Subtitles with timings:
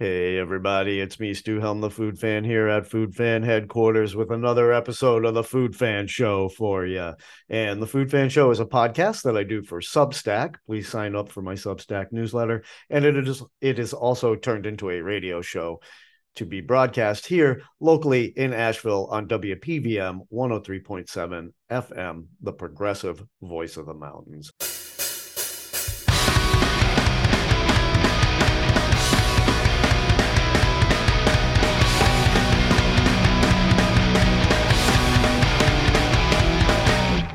[0.00, 4.30] Hey everybody, it's me, Stu Helm, the Food Fan here at Food Fan headquarters with
[4.30, 7.14] another episode of the Food Fan Show for you.
[7.48, 10.54] And the Food Fan Show is a podcast that I do for Substack.
[10.66, 12.62] Please sign up for my Substack newsletter.
[12.88, 15.80] And it is it is also turned into a radio show
[16.36, 23.86] to be broadcast here locally in Asheville on WPVM 103.7 FM, the progressive voice of
[23.86, 24.52] the mountains.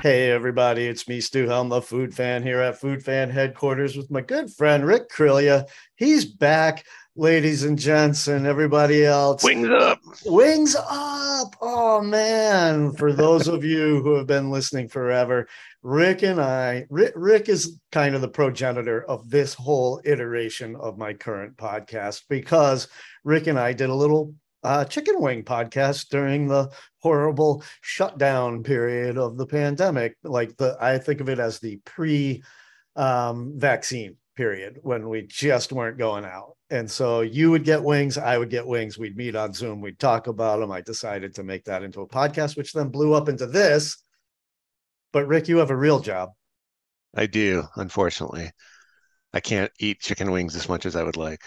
[0.03, 4.11] Hey, everybody, it's me, Stu Helm, a food fan here at Food Fan headquarters with
[4.11, 5.65] my good friend Rick Crelia.
[5.95, 6.85] He's back,
[7.15, 9.45] ladies and gents, and everybody else.
[9.45, 10.01] Wings up.
[10.25, 11.55] Wings up.
[11.61, 12.91] Oh, man.
[12.97, 15.47] For those of you who have been listening forever,
[15.83, 20.97] Rick and I, Rick, Rick is kind of the progenitor of this whole iteration of
[20.97, 22.89] my current podcast because
[23.23, 29.17] Rick and I did a little uh, chicken wing podcast during the horrible shutdown period
[29.17, 30.15] of the pandemic.
[30.23, 32.43] Like the, I think of it as the pre
[32.95, 36.55] um, vaccine period when we just weren't going out.
[36.69, 38.97] And so you would get wings, I would get wings.
[38.97, 40.71] We'd meet on Zoom, we'd talk about them.
[40.71, 43.97] I decided to make that into a podcast, which then blew up into this.
[45.11, 46.31] But Rick, you have a real job.
[47.15, 48.51] I do, unfortunately.
[49.33, 51.41] I can't eat chicken wings as much as I would like.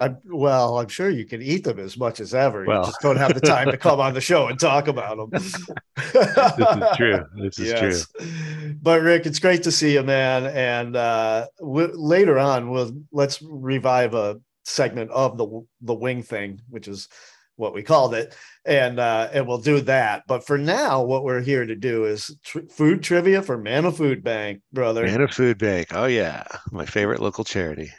[0.00, 2.64] I, well, I'm sure you can eat them as much as ever.
[2.64, 2.80] Well.
[2.80, 5.30] You just don't have the time to come on the show and talk about them.
[5.32, 7.24] this is true.
[7.36, 8.06] This is yes.
[8.80, 10.46] But Rick, it's great to see you, man.
[10.46, 16.60] And uh, w- later on, we'll let's revive a segment of the the wing thing,
[16.68, 17.08] which is
[17.56, 18.34] what we called it,
[18.64, 20.24] and uh, and we'll do that.
[20.26, 24.24] But for now, what we're here to do is tr- food trivia for Manna Food
[24.24, 25.04] Bank, brother.
[25.04, 25.88] Manna Food Bank.
[25.92, 27.90] Oh yeah, my favorite local charity.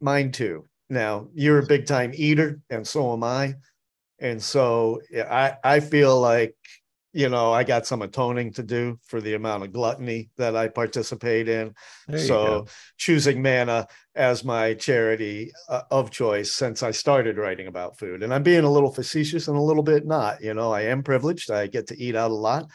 [0.00, 0.66] Mine too.
[0.92, 3.54] Now you're a big time eater, and so am I.
[4.18, 6.54] And so I I feel like
[7.14, 10.68] you know I got some atoning to do for the amount of gluttony that I
[10.68, 11.74] participate in.
[12.08, 12.66] There so
[12.98, 18.32] choosing Manna as my charity uh, of choice since I started writing about food, and
[18.32, 20.42] I'm being a little facetious and a little bit not.
[20.42, 21.50] You know, I am privileged.
[21.50, 22.66] I get to eat out a lot.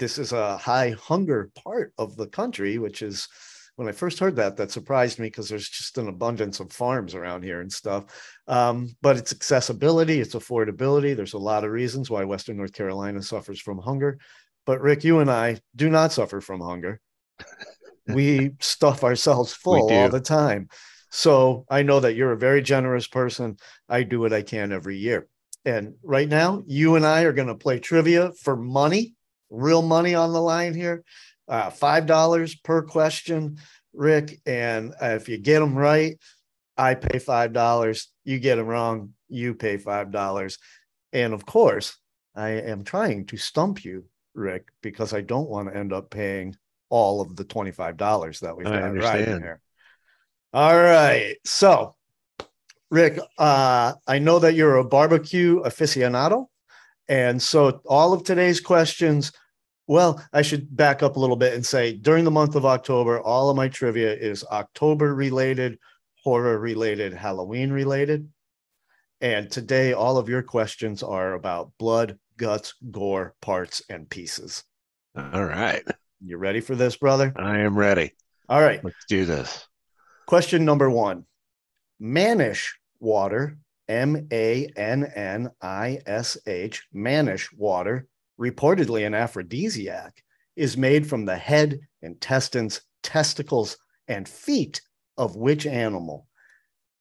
[0.00, 3.28] This is a high hunger part of the country, which is
[3.76, 7.14] when I first heard that, that surprised me because there's just an abundance of farms
[7.14, 8.04] around here and stuff.
[8.46, 11.16] Um, but it's accessibility, it's affordability.
[11.16, 14.18] There's a lot of reasons why Western North Carolina suffers from hunger.
[14.66, 17.00] But Rick, you and I do not suffer from hunger.
[18.08, 20.68] we stuff ourselves full all the time.
[21.10, 23.56] So I know that you're a very generous person.
[23.88, 25.26] I do what I can every year.
[25.64, 29.14] And right now, you and I are going to play trivia for money,
[29.50, 31.04] real money on the line here
[31.50, 33.58] uh, five dollars per question,
[33.92, 34.40] Rick.
[34.46, 36.18] And uh, if you get them right,
[36.78, 38.08] I pay five dollars.
[38.24, 40.56] You get them wrong, you pay five dollars.
[41.12, 41.98] And of course,
[42.34, 46.56] I am trying to stump you, Rick, because I don't want to end up paying
[46.88, 49.42] all of the twenty-five dollars that we've I got understand.
[49.42, 49.60] here.
[50.52, 51.96] All right, so
[52.90, 56.46] Rick, uh, I know that you're a barbecue aficionado.
[57.08, 59.32] And so all of today's questions
[59.90, 63.20] well, I should back up a little bit and say during the month of October,
[63.20, 65.80] all of my trivia is October related,
[66.22, 68.28] horror related, Halloween related.
[69.20, 74.62] And today, all of your questions are about blood, guts, gore, parts, and pieces.
[75.16, 75.82] All right.
[76.24, 77.32] You ready for this, brother?
[77.34, 78.12] I am ready.
[78.48, 78.84] All right.
[78.84, 79.66] Let's do this.
[80.28, 81.24] Question number one
[81.98, 83.58] Mannish water,
[83.88, 88.06] M A N N I S H, Mannish water,
[88.40, 90.22] reportedly an aphrodisiac,
[90.56, 93.76] is made from the head, intestines, testicles,
[94.08, 94.80] and feet
[95.16, 96.26] of which animal?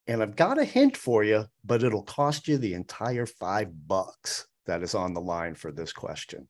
[0.07, 4.47] And I've got a hint for you, but it'll cost you the entire five bucks
[4.65, 6.47] that is on the line for this question.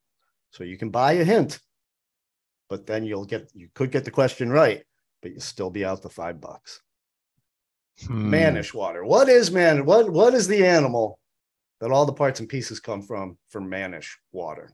[0.52, 1.60] So you can buy a hint,
[2.70, 4.84] but then you'll get, you could get the question right,
[5.22, 6.82] but you'll still be out the five bucks.
[8.06, 8.30] Hmm.
[8.30, 9.04] Mannish water.
[9.04, 9.86] What is man?
[9.86, 11.20] What what is the animal
[11.82, 14.72] that all the parts and pieces come from for Mannish water?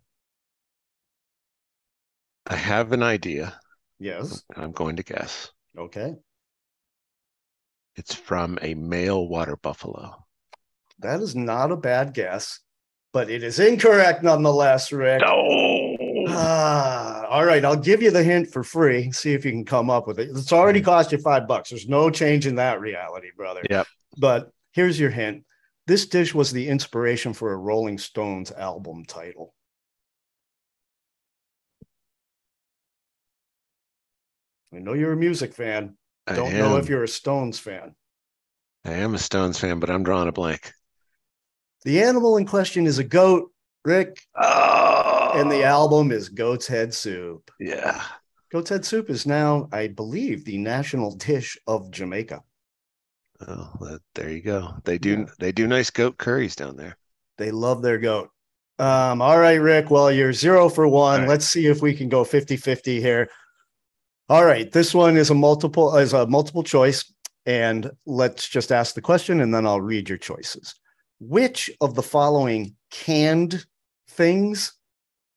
[2.47, 3.59] I have an idea.
[4.00, 4.44] Yes.
[4.56, 5.51] I'm going to guess.
[5.77, 6.15] Okay.
[7.95, 10.15] It's from a male water buffalo.
[11.00, 12.59] That is not a bad guess,
[13.13, 15.21] but it is incorrect nonetheless, Rick.
[15.21, 15.95] No.
[16.27, 19.12] Ah, all right, I'll give you the hint for free.
[19.12, 20.30] See if you can come up with it.
[20.30, 21.69] It's already cost you five bucks.
[21.69, 23.62] There's no change in that reality, brother.
[23.69, 23.88] Yep.
[24.18, 25.45] But here's your hint.
[25.88, 29.55] This dish was the inspiration for a Rolling Stones album title.
[34.75, 35.95] I know you're a music fan.
[36.27, 37.95] I Don't know if you're a Stones fan.
[38.83, 40.74] I am a Stones fan, but I'm drawing a blank.
[41.83, 43.51] The animal in question is a goat,
[43.83, 47.50] Rick, Oh, and the album is Goat's Head Soup.
[47.60, 48.01] yeah.
[48.51, 52.42] Goat's Head Soup is now, I believe, the national dish of Jamaica.
[53.48, 54.75] Oh, that, there you go.
[54.86, 55.25] They do Yeah.
[55.39, 56.98] they do nice goat curries down there.
[57.38, 58.30] They love their goat.
[58.80, 59.89] Um, all right, Rick.
[59.92, 61.22] Well, you're zero for one.
[61.22, 61.30] Right.
[61.30, 63.30] Let's see if we can go 50-50 here.
[64.27, 67.13] All right, this one is a multiple is a multiple choice,
[67.45, 70.74] and let's just ask the question and then I'll read your choices.
[71.19, 73.66] Which of the following canned
[74.10, 74.74] things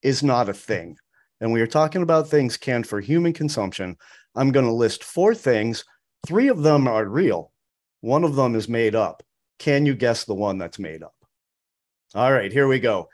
[0.03, 0.97] is not a thing?
[1.41, 3.97] And we are talking about things canned for human consumption.
[4.35, 5.85] I'm going to list four things.
[6.27, 7.53] Three of them are real.
[8.01, 9.23] One of them is made up.
[9.59, 11.15] Can you guess the one that's made up?
[12.15, 13.11] All right, here we go.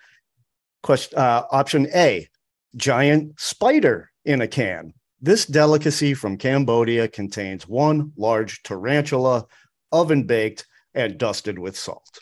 [0.85, 2.29] Question uh, option A:
[2.76, 4.94] giant spider in a can.
[5.25, 9.47] This delicacy from Cambodia contains one large tarantula,
[9.91, 12.21] oven baked and dusted with salt.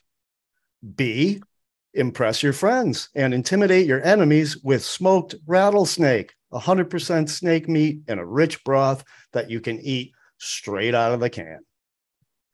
[0.94, 1.42] B:
[1.94, 8.24] impress your friends and intimidate your enemies with smoked rattlesnake, 100% snake meat in a
[8.24, 9.02] rich broth
[9.32, 11.58] that you can eat straight out of the can.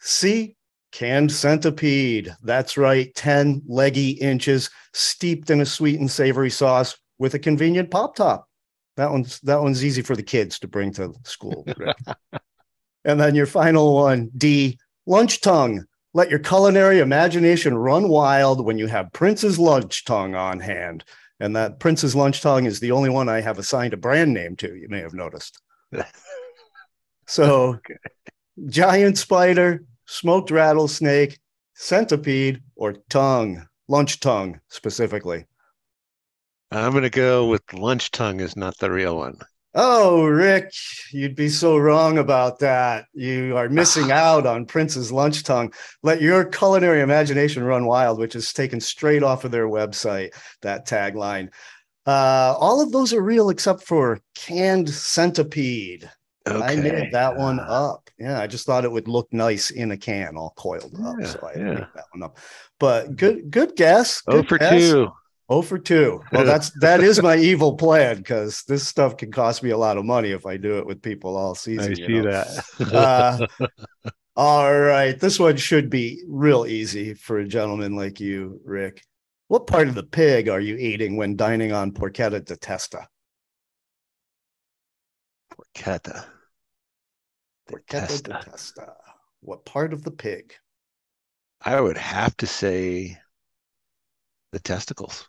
[0.00, 0.56] C:
[0.92, 2.34] canned centipede.
[2.42, 7.90] That's right, 10 leggy inches steeped in a sweet and savory sauce with a convenient
[7.90, 8.47] pop top.
[8.98, 11.64] That one's that one's easy for the kids to bring to school.
[13.04, 15.84] And then your final one, D, lunch tongue.
[16.12, 21.04] Let your culinary imagination run wild when you have Prince's lunch tongue on hand.
[21.40, 24.56] And that Prince's lunch tongue is the only one I have assigned a brand name
[24.56, 25.58] to, you may have noticed.
[27.30, 27.78] So,
[28.68, 31.38] giant spider, smoked rattlesnake,
[31.74, 35.44] centipede, or tongue, lunch tongue specifically.
[36.70, 39.38] I'm gonna go with lunch tongue is not the real one.
[39.74, 40.72] Oh, Rick,
[41.12, 43.04] you'd be so wrong about that.
[43.12, 45.72] You are missing out on Prince's lunch tongue.
[46.02, 50.30] Let your culinary imagination run wild, which is taken straight off of their website,
[50.62, 51.50] that tagline.
[52.06, 56.10] Uh, all of those are real except for canned centipede.
[56.46, 56.64] Okay.
[56.64, 58.08] I made that one up.
[58.18, 61.16] Yeah, I just thought it would look nice in a can, all coiled up.
[61.20, 61.64] Yeah, So I yeah.
[61.74, 62.38] made that one up.
[62.80, 64.22] But good, good guess.
[64.26, 64.70] Oh good for guess.
[64.72, 65.08] two.
[65.50, 66.22] Oh for two.
[66.30, 69.96] Well, that's that is my evil plan because this stuff can cost me a lot
[69.96, 71.92] of money if I do it with people all season.
[71.92, 72.30] I see know.
[72.30, 72.92] that.
[72.92, 73.68] Uh,
[74.36, 79.02] all right, this one should be real easy for a gentleman like you, Rick.
[79.46, 83.08] What part of the pig are you eating when dining on porchetta de testa?
[85.50, 86.26] Porchetta.
[87.66, 88.40] Porchetta de Testa.
[88.44, 88.92] testa.
[89.40, 90.52] What part of the pig?
[91.62, 93.16] I would have to say
[94.52, 95.26] the testicles.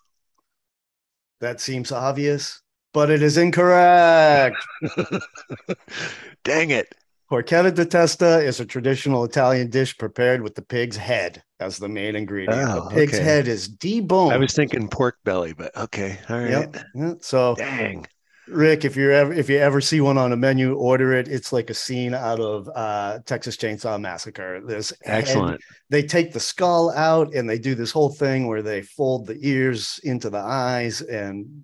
[1.41, 2.61] That seems obvious,
[2.93, 4.57] but it is incorrect.
[6.43, 6.93] Dang it.
[7.31, 11.87] Porchetta de testa is a traditional Italian dish prepared with the pig's head as the
[11.87, 12.69] main ingredient.
[12.69, 13.23] Oh, the pig's okay.
[13.23, 14.33] head is deboned.
[14.33, 16.17] I was thinking pork belly, but okay.
[16.27, 16.49] All right.
[16.49, 16.77] Yep.
[16.95, 17.13] Yeah.
[17.21, 18.07] So, Dang.
[18.51, 21.27] Rick, if you're ever if you ever see one on a menu, order it.
[21.27, 24.61] It's like a scene out of uh, Texas Chainsaw Massacre.
[24.67, 25.61] Head- Excellent.
[25.89, 29.37] they take the skull out and they do this whole thing where they fold the
[29.41, 31.63] ears into the eyes and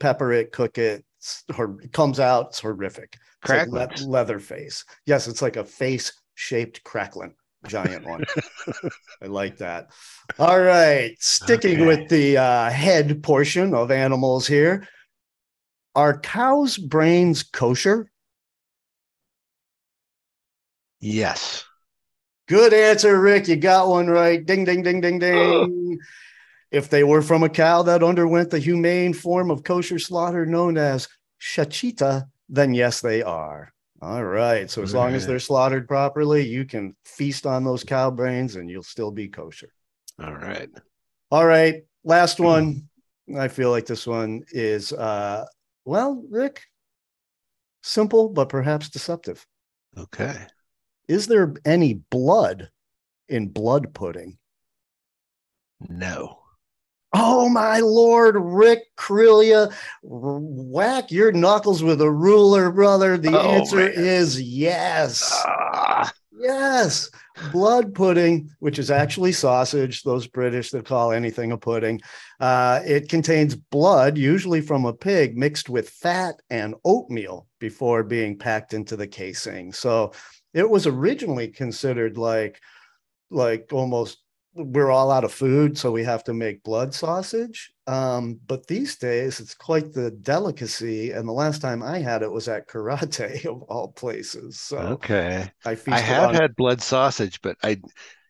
[0.00, 1.04] pepper it, cook it.
[1.48, 2.46] It comes out.
[2.48, 3.16] It's horrific.
[3.42, 4.84] It's like le- leather face.
[5.06, 7.34] Yes, it's like a face shaped cracklin,
[7.66, 8.24] giant one.
[9.22, 9.88] I like that.
[10.38, 11.86] All right, sticking Okay.
[11.86, 14.86] with the uh, head portion of animals here.
[15.94, 18.10] Are cows' brains kosher?
[21.00, 21.64] Yes.
[22.48, 23.48] Good answer, Rick.
[23.48, 24.44] You got one right.
[24.44, 25.98] Ding, ding, ding, ding, ding.
[26.70, 30.76] if they were from a cow that underwent the humane form of kosher slaughter known
[30.76, 31.08] as
[31.40, 33.72] shechita, then yes, they are.
[34.02, 34.70] All right.
[34.70, 38.68] So as long as they're slaughtered properly, you can feast on those cow brains and
[38.68, 39.70] you'll still be kosher.
[40.22, 40.68] All right.
[41.30, 41.84] All right.
[42.02, 42.88] Last one.
[43.38, 45.46] I feel like this one is, uh,
[45.84, 46.62] well, Rick,
[47.82, 49.46] simple, but perhaps deceptive.
[49.96, 50.46] Okay.
[51.08, 52.70] Is there any blood
[53.28, 54.38] in blood pudding?
[55.88, 56.43] No.
[57.14, 63.16] Oh my lord, Rick Crelia, whack your knuckles with a ruler, brother.
[63.16, 63.92] The Oh, answer man.
[63.94, 65.22] is yes.
[65.46, 67.10] Ah, Yes.
[67.52, 72.00] Blood pudding, which is actually sausage, those British that call anything a pudding.
[72.40, 78.36] Uh, it contains blood, usually from a pig, mixed with fat and oatmeal before being
[78.38, 79.72] packed into the casing.
[79.72, 80.12] So
[80.52, 82.60] it was originally considered like,
[83.30, 84.18] like almost
[84.54, 87.72] we're all out of food, so we have to make blood sausage.
[87.86, 91.10] Um, but these days, it's quite the delicacy.
[91.10, 94.60] And the last time I had it was at Cúrate, of all places.
[94.60, 95.50] So Okay.
[95.64, 96.40] I I have on.
[96.40, 97.80] had blood sausage, but I,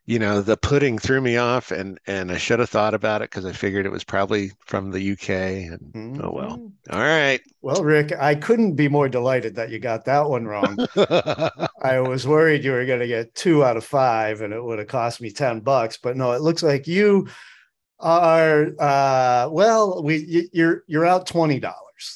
[0.07, 3.31] you know, the pudding threw me off and and I should have thought about it
[3.31, 6.59] because I figured it was probably from the UK and oh well.
[6.59, 6.73] Mhm.
[6.91, 7.41] All right.
[7.63, 10.77] Well, Rick, I couldn't be more delighted that you got that one wrong.
[11.83, 14.79] I was worried you were going to get two out of five and it would
[14.79, 17.29] have cost me 10 bucks, but no, it looks like you
[18.01, 21.73] are uh well, we you're you're out $20.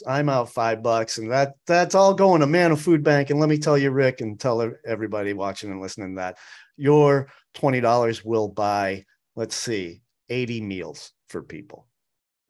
[0.07, 3.49] I'm out 5 bucks and that that's all going to Manna Food Bank and let
[3.49, 6.37] me tell you Rick and tell everybody watching and listening that
[6.77, 9.05] your $20 will buy
[9.37, 11.87] let's see 80 meals for people.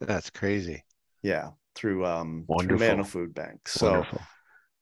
[0.00, 0.84] That's crazy.
[1.22, 2.78] Yeah, through um through Wonderful.
[2.78, 3.68] Manna Food Bank.
[3.68, 4.22] So Wonderful.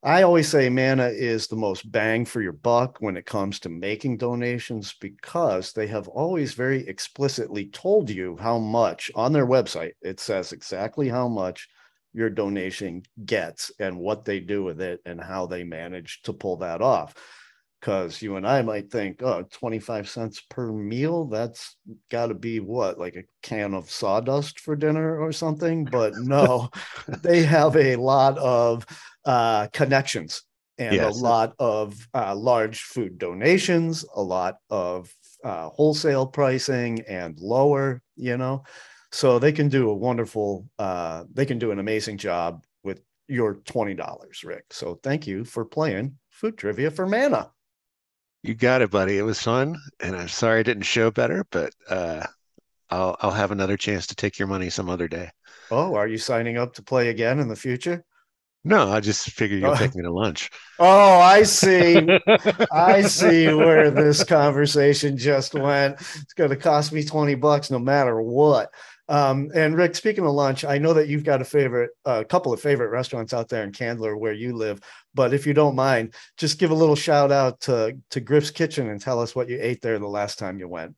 [0.03, 3.69] I always say Manna is the most bang for your buck when it comes to
[3.69, 9.93] making donations because they have always very explicitly told you how much on their website.
[10.03, 11.69] It says exactly how much
[12.13, 16.59] your donation gets and what they do with it and how they manage to pull
[16.59, 17.15] that off.
[17.87, 21.77] Because you and I might think, oh, 25 cents per meal, that's
[22.11, 25.87] got to be what, like a can of sawdust for dinner or something.
[25.87, 26.69] But no,
[27.23, 28.85] they have a lot of
[29.25, 30.43] uh, connections
[30.79, 31.17] and Yes.
[31.17, 35.15] a lot of uh, large food donations, a lot of
[35.45, 38.65] uh, wholesale pricing and lower, you know.
[39.13, 43.55] So they can do a wonderful, uh, they can do an amazing job with your
[43.55, 44.65] $20, Rick.
[44.73, 47.53] So thank you for playing food trivia for Manna.
[48.47, 49.19] You got it, buddy.
[49.19, 52.25] It was fun, and I'm sorry I didn't show better, but uh,
[52.91, 55.31] I'll I'll have another chance to take your money some other day.
[55.71, 58.05] Oh, are you signing up to play again in the future?
[58.65, 59.77] No, I just figured you'll Oh.
[59.77, 60.51] take me to lunch.
[60.79, 61.97] Oh, I see.
[62.73, 65.95] I see where this conversation just went.
[66.01, 68.69] It's going to cost me 20 bucks no matter what.
[69.09, 72.53] Um, and Rick, speaking of lunch, I know that you've got a favorite, a couple
[72.53, 74.81] of favorite restaurants out there in Candler where you live.
[75.17, 78.89] But if you don't mind, just give a little shout out to, to Griff's Kitchen
[78.91, 80.97] and tell us what you ate there the last time you went.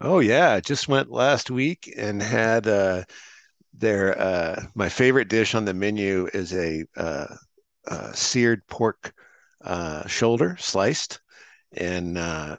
[0.00, 3.04] Oh yeah, just went last week and had uh
[3.74, 7.28] their uh my favorite dish on the menu is a uh,
[7.88, 9.14] uh seared pork
[9.62, 11.20] uh shoulder sliced
[11.72, 12.56] and uh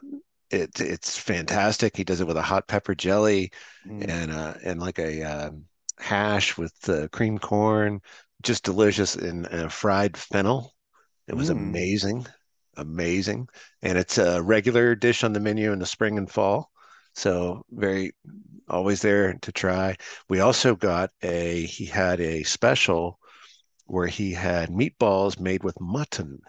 [0.50, 1.96] it it's fantastic.
[1.96, 3.52] He does it with a hot pepper jelly
[3.86, 4.08] Mm.
[4.08, 5.66] and uh and like a um,
[6.00, 8.00] hash with uh, cream corn,
[8.44, 10.74] just delicious in uh, fried fennel.
[11.28, 11.50] It was Mm.
[11.50, 12.26] amazing,
[12.76, 13.48] amazing,
[13.82, 16.70] and it's a regular dish on the menu in the spring and fall.
[17.14, 18.12] So very
[18.68, 19.96] always there to try.
[20.28, 23.18] We also got a he had a special
[23.86, 26.40] where he had meatballs made with mutton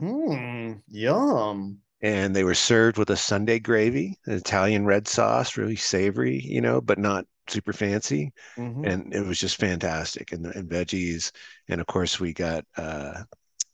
[0.00, 1.82] Mmm, yum.
[2.00, 6.60] and they were served with a Sunday gravy, an Italian red sauce, really savory, you
[6.60, 8.32] know, but not super fancy.
[8.56, 8.86] Mhm.
[8.86, 10.32] And it was just fantastic.
[10.32, 11.32] And, and veggies.
[11.68, 13.22] And of course, we got uh,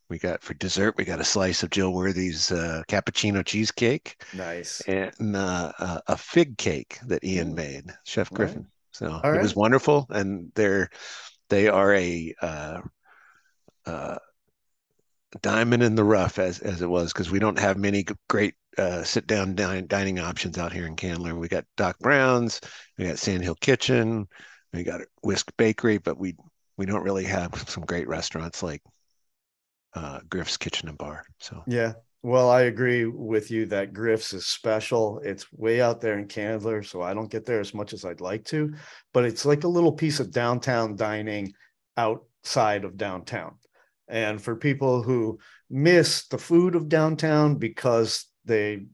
[0.09, 4.83] we got for dessert, we got a slice of Jill Worthy's uh, cappuccino cheesecake Nice.
[4.83, 5.73] and uh,
[6.07, 8.47] a, fig cake that Ian made, Chef All right.
[8.47, 8.67] Griffin.
[8.93, 10.07] So All it was wonderful.
[10.11, 10.91] And they're
[11.49, 12.81] they are a uh,
[13.87, 14.19] uh,
[15.41, 19.03] diamond in the rough as as it was because we don't have many great uh,
[19.03, 21.35] sit down din- dining options out here in Candler.
[21.35, 22.61] We got Doc Brown's,
[22.99, 24.27] we got Sand Hill Kitchen,
[24.73, 26.37] we got Whisk Bakery, but we
[26.77, 28.83] we don't really have some great restaurants like
[29.95, 31.25] uh, Griff's Kitchen and Bar.
[31.39, 31.95] So Yeah.
[32.25, 35.21] Well, I agree with you that Griff's is special.
[35.25, 38.21] It's way out there in Candler, so I don't get there as much as I'd
[38.21, 38.73] like to,
[39.13, 41.53] but it's like a little piece of downtown dining
[41.97, 43.57] outside of downtown.
[44.13, 45.39] And for people who
[45.71, 48.85] miss the food of downtown because they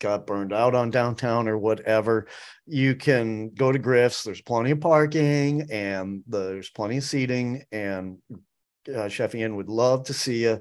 [0.00, 2.26] got burned out on downtown or whatever,
[2.66, 4.24] you can go to Griff's.
[4.24, 8.18] There's plenty of parking and there's plenty of seating, and
[8.92, 10.60] uh, Chef Ian would love to see you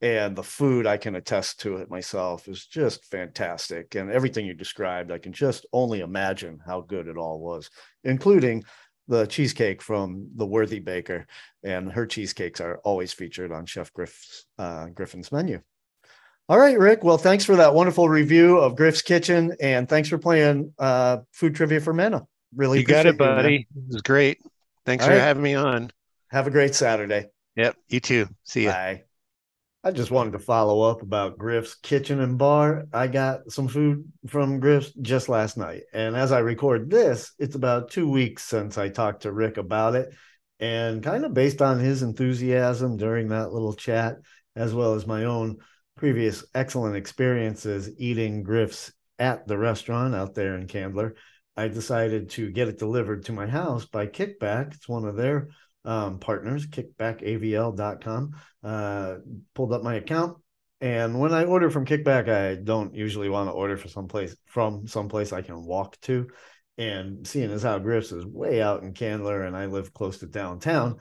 [0.00, 3.94] and the food i can attest to it myself is just fantastic.
[3.94, 7.70] And everything you described i can just only imagine how good it all was
[8.02, 8.64] including
[9.08, 11.26] the cheesecake from the worthy baker
[11.62, 15.60] and her cheesecakes are always featured on chef Griff's, uh, griffin's menu
[16.48, 20.18] all right rick well thanks for that wonderful review of griff's kitchen and thanks for
[20.18, 23.66] playing uh, food trivia for Manna really you got it, you, buddy.
[23.76, 24.38] It was great.
[24.86, 25.22] Thanks All for right.
[25.22, 25.90] having me on.
[26.30, 28.28] have a great saturday Yep, you too.
[28.44, 28.70] See you.
[28.70, 29.04] Bye.
[29.86, 32.84] I just wanted to follow up about Griff's Kitchen and Bar.
[32.90, 35.82] I got some food from Griff's just last night.
[35.92, 39.94] And as I record this, it's about two weeks since I talked to Rick about
[39.94, 40.14] it.
[40.58, 44.16] And kind of based on his enthusiasm during that little chat,
[44.56, 45.58] as well as my own
[45.98, 51.14] previous excellent experiences eating Griff's at the restaurant out there in Candler,
[51.58, 54.72] I decided to get it delivered to my house by Kickback.
[54.74, 55.50] It's one of their
[55.84, 58.32] um, partners, kickbackavl.com.
[58.62, 59.16] Uh,
[59.54, 60.38] pulled up my account.
[60.80, 64.86] And when I order from Kickback, I don't usually want to order for someplace from
[64.86, 66.28] someplace I can walk to.
[66.76, 70.26] And seeing as how Griff's is way out in Candler and I live close to
[70.26, 70.96] downtown,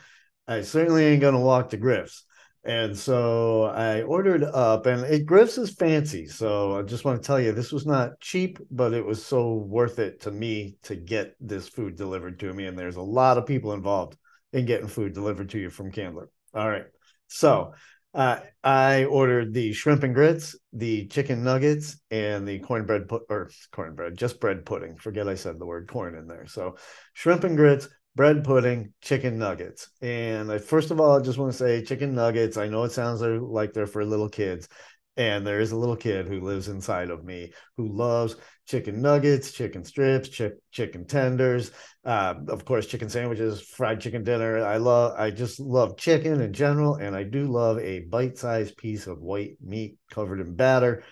[0.47, 2.23] I certainly ain't gonna walk to Griff's.
[2.65, 6.27] And so I ordered up, and it Griff's is fancy.
[6.27, 9.55] So I just want to tell you, this was not cheap, but it was so
[9.55, 12.65] worth it to me to get this food delivered to me.
[12.67, 14.15] And there's a lot of people involved
[14.53, 16.27] in getting food delivered to you from Candler.
[16.53, 16.85] All right.
[17.27, 17.73] So
[18.13, 23.49] uh, I ordered the shrimp and grits, the chicken nuggets, and the cornbread put or
[23.71, 24.97] cornbread, just bread pudding.
[24.97, 26.45] Forget I said the word corn in there.
[26.45, 26.77] So
[27.13, 29.89] shrimp and grits, bread pudding, chicken nuggets.
[30.01, 32.57] And I, first of all, I just want to say chicken nuggets.
[32.57, 34.67] I know it sounds like they're for little kids.
[35.15, 39.51] And there is a little kid who lives inside of me who loves chicken nuggets,
[39.51, 41.71] chicken strips, ch- chicken tenders,
[42.03, 44.65] uh, of course, chicken sandwiches, fried chicken dinner.
[44.65, 46.95] I love, I just love chicken in general.
[46.95, 51.03] And I do love a bite sized piece of white meat covered in batter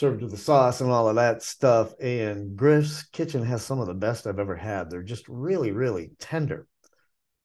[0.00, 1.94] served with the sauce and all of that stuff.
[2.00, 4.90] And Griff's Kitchen has some of the best I've ever had.
[4.90, 6.66] They're just really, really tender.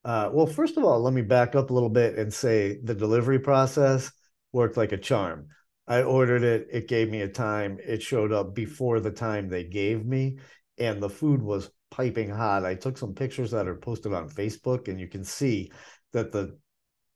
[0.04, 2.96] Uh, well, first of all, let me back up a little bit and say the
[2.96, 4.12] delivery process
[4.52, 5.48] worked like a charm.
[5.90, 9.64] I ordered it, it gave me a time, it showed up before the time they
[9.64, 10.38] gave me,
[10.78, 12.64] and the food was piping hot.
[12.64, 15.72] I took some pictures that are posted on Facebook, and you can see
[16.14, 16.58] that the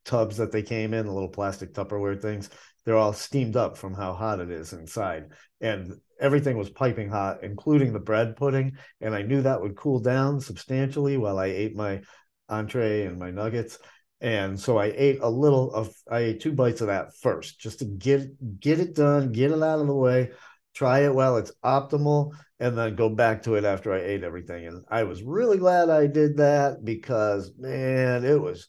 [0.06, 2.50] tubs that they came in, the little plastic Tupperware things,
[2.84, 5.28] they're all steamed up from how hot it is inside.
[5.62, 8.78] And everything was piping hot, including the bread pudding.
[9.00, 12.02] And I knew that would cool down substantially while I ate my
[12.50, 13.78] entree and my nuggets.
[14.24, 17.80] And so I ate a little of I ate two bites of that first, just
[17.80, 20.32] to get get it done, get it out of the way,
[20.74, 24.66] try it while it's optimal, and then go back to it after I ate everything.
[24.66, 28.68] And I was really glad I did that because man, it was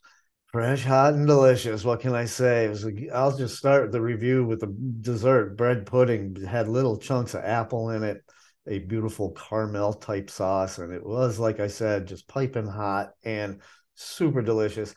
[0.54, 1.84] Fresh, hot, and delicious.
[1.84, 2.66] What can I say?
[2.66, 2.86] It was.
[3.12, 6.36] I'll just start the review with the dessert bread pudding.
[6.40, 8.22] It had little chunks of apple in it,
[8.68, 13.62] a beautiful caramel type sauce, and it was like I said, just piping hot and
[13.96, 14.94] super delicious.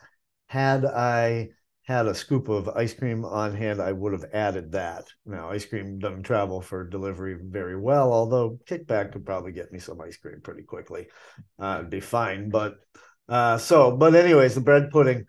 [0.48, 1.50] Had I
[1.84, 5.06] had a scoop of ice cream on hand, I would have added that.
[5.26, 9.80] Now, ice cream doesn't travel for delivery very well, although Kickback could probably get me
[9.80, 11.08] some ice cream pretty quickly.
[11.58, 12.50] Uh, it'd be fine.
[12.50, 12.76] But
[13.30, 15.26] uh, so, but anyways, the bread pudding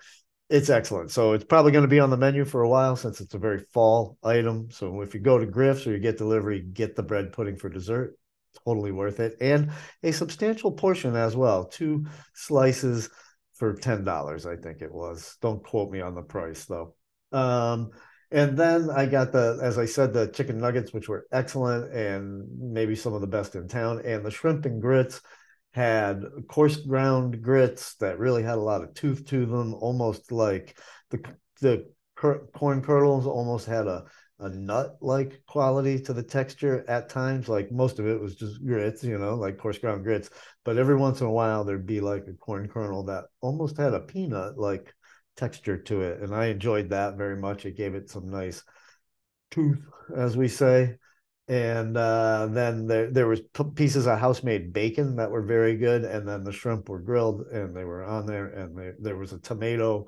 [0.51, 1.11] it's excellent.
[1.11, 3.39] So it's probably going to be on the menu for a while since it's a
[3.39, 4.69] very fall item.
[4.71, 7.69] So if you go to Griff's or you get delivery, get the bread pudding for
[7.69, 8.17] dessert.
[8.65, 9.37] Totally worth it.
[9.41, 9.71] And
[10.03, 11.67] a substantial portion as well.
[11.67, 13.11] Two slices
[13.59, 15.37] for $10, I think it was.
[15.41, 16.95] Don't quote me on the price though.
[17.33, 17.91] Um,
[18.31, 22.47] and then I got the, as I said, the chicken nuggets, which were excellent and
[22.59, 25.21] maybe some of the best in town, and the shrimp and grits
[25.73, 30.79] had coarse ground grits that really had a lot of tooth to them, almost like
[31.11, 31.23] the
[31.61, 34.05] the corn kernels almost had a
[34.41, 37.49] a nut like quality to the texture at times.
[37.49, 40.31] Like most of it was just grits, you know, like coarse ground grits.
[40.65, 43.95] But every once in a while, there'd be like a corn kernel that almost had
[43.95, 44.95] a peanut like
[45.37, 46.21] texture to it.
[46.21, 47.67] And I enjoyed that very much.
[47.67, 48.63] It gave it some nice
[49.51, 49.81] tooth,
[50.15, 50.97] as we say
[51.49, 55.77] and uh, then there there was p- pieces of house made bacon that were very
[55.77, 59.17] good, and then the shrimp were grilled and they were on there, and they, there
[59.17, 60.07] was a tomato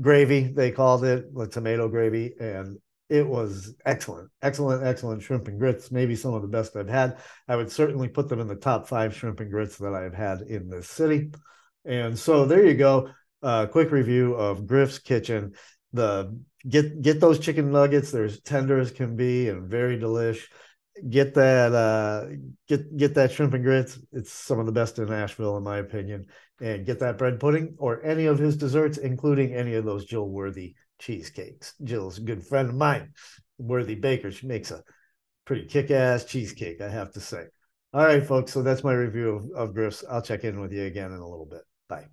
[0.00, 2.78] gravy they called it, the tomato gravy, and
[3.10, 5.90] it was excellent, excellent, excellent shrimp and grits.
[5.90, 7.18] Maybe some of the best I've had.
[7.48, 10.42] I would certainly put them in the top five shrimp and grits that I've had
[10.42, 11.32] in this city.
[11.84, 13.10] And so there you go.
[13.42, 15.54] Uh, quick review of Griff's Kitchen.
[15.92, 18.12] The get get those chicken nuggets.
[18.12, 20.46] They're as tender as can be and very delish
[21.08, 22.26] get that uh
[22.68, 25.78] get get that shrimp and grits it's some of the best in Asheville in my
[25.78, 26.26] opinion
[26.60, 30.28] and get that bread pudding or any of his desserts including any of those jill
[30.28, 31.74] worthy cheesecakes.
[31.82, 33.12] Jill's a good friend of mine.
[33.58, 34.82] Worthy baker she makes a
[35.44, 37.46] pretty kick-ass cheesecake i have to say.
[37.92, 40.84] All right folks so that's my review of, of griff's i'll check in with you
[40.84, 41.62] again in a little bit.
[41.88, 42.06] Bye.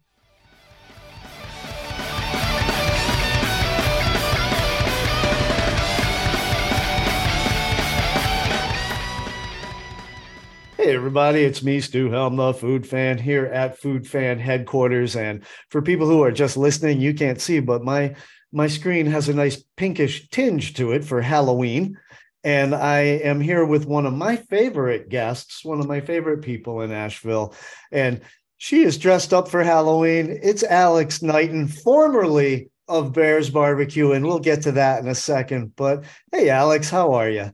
[10.78, 15.18] Hey, everybody, it's me, Stu Helm, the food fan, here at Food Fan headquarters.
[15.18, 18.16] And for people who are just listening, you can't see, but my
[18.52, 21.98] my screen has a nice pinkish tinge to it for Halloween.
[22.44, 26.82] And I am here with one of my favorite guests, one of my favorite people
[26.82, 27.54] in Asheville.
[27.92, 28.22] And
[28.58, 30.40] she is dressed up for Halloween.
[30.42, 34.14] It's Alex Knighten, formerly of Bears Barbecue.
[34.14, 35.76] And we'll get to that in a second.
[35.76, 37.52] But hey, Alex, how are you?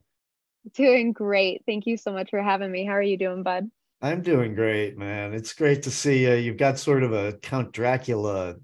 [0.76, 1.64] Doing great.
[1.66, 2.86] Thank you so much for having me.
[2.86, 3.70] How are you doing, bud?
[4.02, 5.34] I'm doing great, man.
[5.34, 6.34] It's great to see you.
[6.34, 8.56] You've got sort of a Count Dracula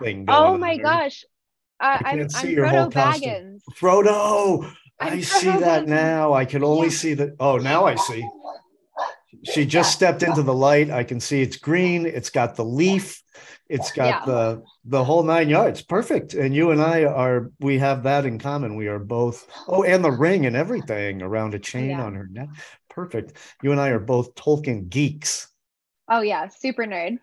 [0.00, 0.38] thing going.
[0.38, 1.24] Oh my gosh.
[1.82, 3.60] Uh, I am I'm Frodo Baggins.
[3.74, 4.72] Frodo.
[5.00, 6.32] I see that now.
[6.32, 6.92] I can only yeah.
[6.92, 7.30] see that.
[7.40, 8.24] Oh, now I see.
[9.52, 10.90] She just stepped into the light.
[10.90, 12.06] I can see it's green.
[12.06, 13.20] It's got the leaf.
[13.68, 14.24] It's got yeah.
[14.26, 15.82] the the whole nine yards.
[15.82, 16.34] Perfect.
[16.34, 18.76] And you and I are we have that in common.
[18.76, 22.04] We are both oh, and the ring and everything around a chain yeah.
[22.04, 22.50] on her neck.
[22.90, 23.36] Perfect.
[23.60, 25.48] You and I are both Tolkien geeks.
[26.08, 27.18] Oh yeah, super nerd.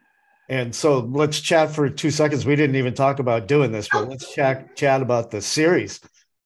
[0.49, 2.43] And so let's chat for two seconds.
[2.43, 6.01] We didn't even talk about doing this, but let's chat chat about the series.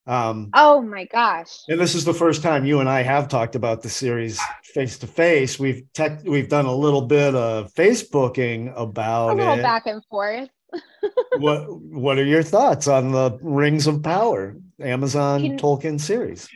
[0.06, 1.60] Um, oh my gosh!
[1.70, 4.42] And this is the first time you and I have talked about the series
[4.74, 5.58] face to face.
[5.58, 9.62] We've tech, we've done a little bit of Facebooking about a little it.
[9.62, 10.50] back and forth.
[11.38, 16.50] what What are your thoughts on the Rings of Power Amazon Can, Tolkien series?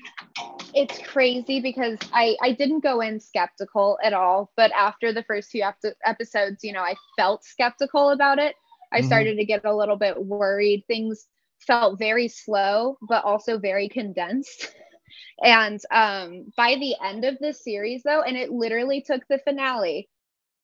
[0.80, 5.50] It's crazy because I I didn't go in skeptical at all, but after the first
[5.50, 8.54] few ep- episodes, you know, I felt skeptical about it.
[8.94, 9.08] I mm-hmm.
[9.08, 10.84] started to get a little bit worried.
[10.86, 11.26] Things
[11.66, 14.72] felt very slow, but also very condensed.
[15.44, 20.08] and um, by the end of the series, though, and it literally took the finale,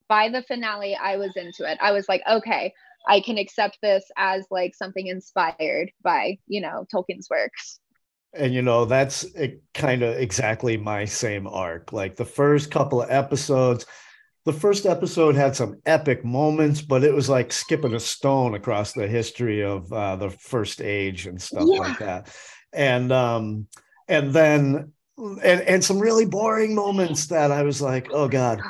[0.08, 1.80] by the finale, I was into it.
[1.82, 2.72] I was like, okay,
[3.08, 7.80] I can accept this as like something inspired by, you know, Tolkien's works.
[8.36, 9.26] And you know, that's
[9.74, 11.94] kind of exactly my same arc.
[11.94, 13.86] Like the first couple of episodes,
[14.46, 18.94] the first episode had some epic moments, but it was like skipping a stone across
[18.94, 21.80] the history of uh, the first age and stuff yeah.
[21.80, 22.36] like that.
[22.74, 23.68] And um,
[24.08, 28.62] and then and and some really boring moments that I was like, oh god.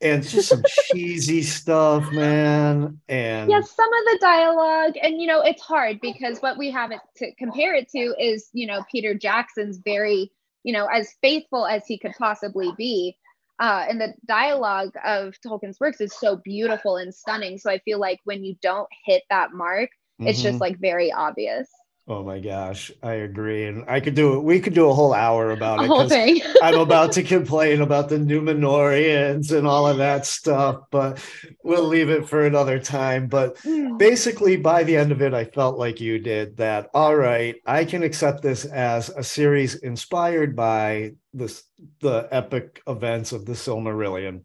[0.00, 3.00] And just some cheesy stuff, man.
[3.08, 6.92] And yeah, some of the dialogue, and you know, it's hard because what we have
[6.92, 10.30] it to compare it to is, you know, Peter Jackson's very,
[10.62, 13.16] you know, as faithful as he could possibly be
[13.60, 17.58] uh, and the dialogue of Tolkien's works is so beautiful and stunning.
[17.58, 20.48] So I feel like when you don't hit that mark, it's mm-hmm.
[20.48, 21.68] just like very obvious.
[22.10, 24.42] Oh my gosh, I agree, and I could do it.
[24.42, 25.88] We could do a whole hour about it.
[25.88, 26.40] Whole thing.
[26.62, 31.22] I'm about to complain about the Numenoreans and all of that stuff, but
[31.62, 33.26] we'll leave it for another time.
[33.26, 33.98] But hmm.
[33.98, 36.88] basically, by the end of it, I felt like you did that.
[36.94, 41.64] All right, I can accept this as a series inspired by this
[42.00, 44.44] the epic events of the Silmarillion.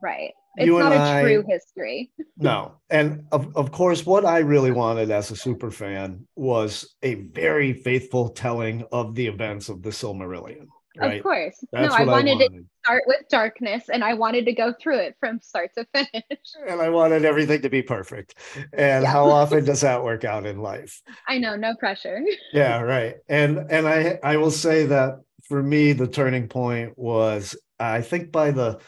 [0.00, 0.34] Right.
[0.56, 2.10] It's you not a I, true history.
[2.36, 2.74] no.
[2.90, 7.72] And of, of course, what I really wanted as a super fan was a very
[7.72, 10.66] faithful telling of the events of the Silmarillion.
[10.96, 11.16] Right?
[11.16, 11.56] Of course.
[11.72, 14.74] That's no, I wanted, I wanted to start with darkness and I wanted to go
[14.78, 16.38] through it from start to finish.
[16.68, 18.34] And I wanted everything to be perfect.
[18.74, 19.10] And yeah.
[19.10, 21.00] how often does that work out in life?
[21.26, 22.20] I know, no pressure.
[22.52, 23.16] yeah, right.
[23.28, 28.30] And and I I will say that for me the turning point was I think
[28.30, 28.78] by the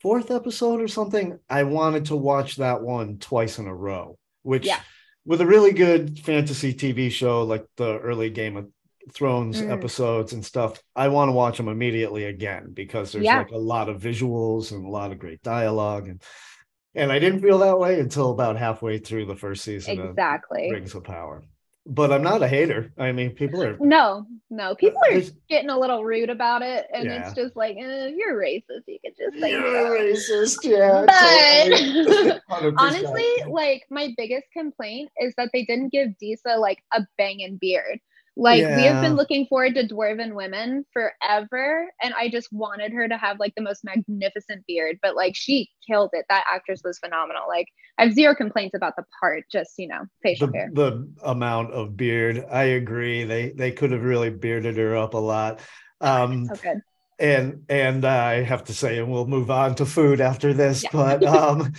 [0.00, 4.66] fourth episode or something, I wanted to watch that one twice in a row, which
[4.66, 4.80] yeah.
[5.24, 8.68] with a really good fantasy TV show like the early Game of
[9.12, 9.70] Thrones mm.
[9.70, 13.38] episodes and stuff, I want to watch them immediately again because there's yeah.
[13.38, 16.22] like a lot of visuals and a lot of great dialogue and
[16.94, 20.66] and I didn't feel that way until about halfway through the first season exactly.
[20.66, 21.44] of Rings of Power
[21.88, 22.92] but I'm not a hater.
[22.98, 27.06] I mean, people are no, no, people are getting a little rude about it, and
[27.06, 27.26] yeah.
[27.26, 28.82] it's just like eh, you're racist.
[28.86, 31.06] You could just say you're racist, yeah.
[32.48, 37.56] But honestly, like my biggest complaint is that they didn't give Disa like a banging
[37.56, 38.00] beard.
[38.40, 38.76] Like yeah.
[38.76, 43.18] we have been looking forward to dwarven women forever, and I just wanted her to
[43.18, 45.00] have like the most magnificent beard.
[45.02, 46.24] But like she killed it.
[46.28, 47.42] That actress was phenomenal.
[47.48, 47.66] Like
[47.98, 50.70] I have zero complaints about the part, just you know, facial the, hair.
[50.72, 53.24] The amount of beard, I agree.
[53.24, 55.58] They they could have really bearded her up a lot.
[56.00, 56.80] Um, so good.
[57.18, 60.90] And and I have to say, and we'll move on to food after this, yeah.
[60.92, 61.72] but um,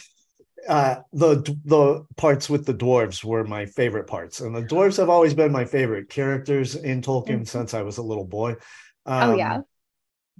[0.69, 5.09] uh, the the parts with the dwarves were my favorite parts, and the dwarves have
[5.09, 7.43] always been my favorite characters in Tolkien mm-hmm.
[7.45, 8.51] since I was a little boy.
[9.05, 9.61] Um, oh yeah.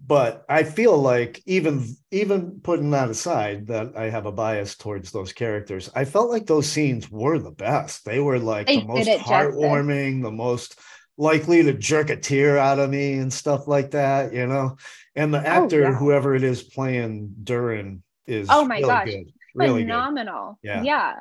[0.06, 5.12] But I feel like even even putting that aside, that I have a bias towards
[5.12, 5.90] those characters.
[5.96, 8.06] I felt like those scenes were the best.
[8.06, 10.24] They were like they the most heartwarming, justice.
[10.24, 10.80] the most
[11.18, 14.32] likely to jerk a tear out of me and stuff like that.
[14.32, 14.78] You know,
[15.16, 15.96] and the oh, actor, oh, yeah.
[15.96, 19.06] whoever it is playing Durin, is oh my really gosh.
[19.08, 20.60] Good really phenomenal.
[20.62, 20.70] Good.
[20.70, 20.84] Yeah.
[20.84, 21.16] Yeah.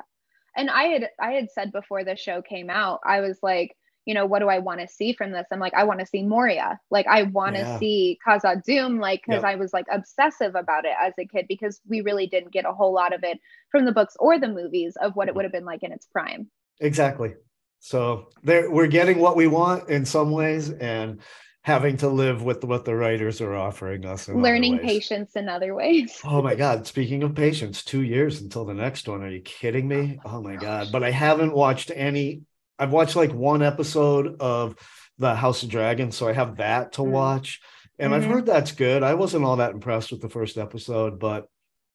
[0.55, 4.13] And I had I had said before the show came out, I was like, you
[4.13, 5.45] know, what do I want to see from this?
[5.51, 6.79] I'm like, I want to see Moria.
[6.89, 7.79] Like I want to yeah.
[7.79, 9.51] see Khazad-dûm, like because yep.
[9.51, 12.73] I was like obsessive about it as a kid because we really didn't get a
[12.73, 13.39] whole lot of it
[13.71, 15.37] from the books or the movies of what it mm-hmm.
[15.37, 16.49] would have been like in its prime.
[16.79, 17.35] Exactly.
[17.79, 20.71] So there we're getting what we want in some ways.
[20.71, 21.21] And
[21.61, 24.29] having to live with what the writers are offering us.
[24.29, 26.19] Learning patience in other ways.
[26.25, 26.87] oh my God.
[26.87, 29.21] Speaking of patience, two years until the next one.
[29.23, 30.19] Are you kidding me?
[30.23, 30.89] Oh my God.
[30.91, 32.41] But I haven't watched any.
[32.77, 34.75] I've watched like one episode of
[35.17, 36.15] The House of Dragons.
[36.15, 37.11] So I have that to mm-hmm.
[37.11, 37.61] watch.
[37.97, 38.23] And mm-hmm.
[38.23, 39.03] I've heard that's good.
[39.03, 41.47] I wasn't all that impressed with the first episode, but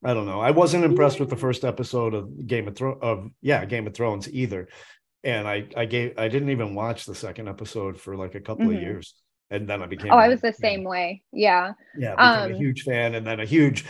[0.05, 0.41] I don't know.
[0.41, 3.95] I wasn't impressed with the first episode of Game of Thrones of yeah, Game of
[3.95, 4.69] Thrones either.
[5.25, 8.67] And I I gave I didn't even watch the second episode for like a couple
[8.67, 8.77] mm-hmm.
[8.77, 9.15] of years.
[9.55, 11.23] And then I became Oh, I was the same know, way.
[11.33, 11.73] Yeah.
[11.97, 13.85] Yeah, became um, a huge fan and then a huge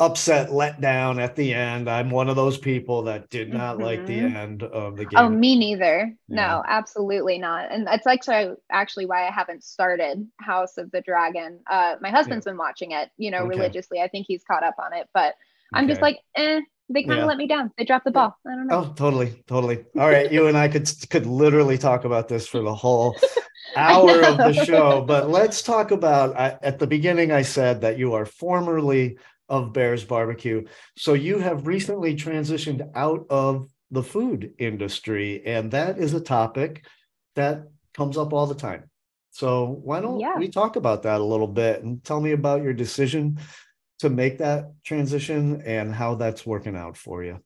[0.00, 1.88] upset letdown at the end.
[1.88, 3.84] I'm one of those people that did not mm-hmm.
[3.84, 4.36] like the mm-hmm.
[4.36, 5.18] end of the oh, game.
[5.18, 6.12] Oh, me neither.
[6.26, 6.36] Yeah.
[6.36, 7.70] No, absolutely not.
[7.70, 11.60] And that's actually actually why I haven't started House of the Dragon.
[11.70, 12.52] Uh, my husband's yeah.
[12.52, 13.48] been watching it, you know, okay.
[13.48, 14.00] religiously.
[14.00, 15.34] I think he's caught up on it, but
[15.72, 16.60] I'm just like, eh,
[16.92, 17.26] they kind of yeah.
[17.26, 17.70] let me down.
[17.78, 18.36] They dropped the ball.
[18.46, 18.78] I don't know.
[18.78, 19.84] Oh, totally, totally.
[19.96, 23.16] All right, you and I could could literally talk about this for the whole
[23.76, 26.36] hour of the show, but let's talk about.
[26.36, 30.64] I, at the beginning, I said that you are formerly of Bears Barbecue,
[30.96, 36.84] so you have recently transitioned out of the food industry, and that is a topic
[37.36, 38.90] that comes up all the time.
[39.30, 40.36] So why don't yeah.
[40.38, 43.38] we talk about that a little bit and tell me about your decision
[44.00, 47.38] to make that transition and how that's working out for you?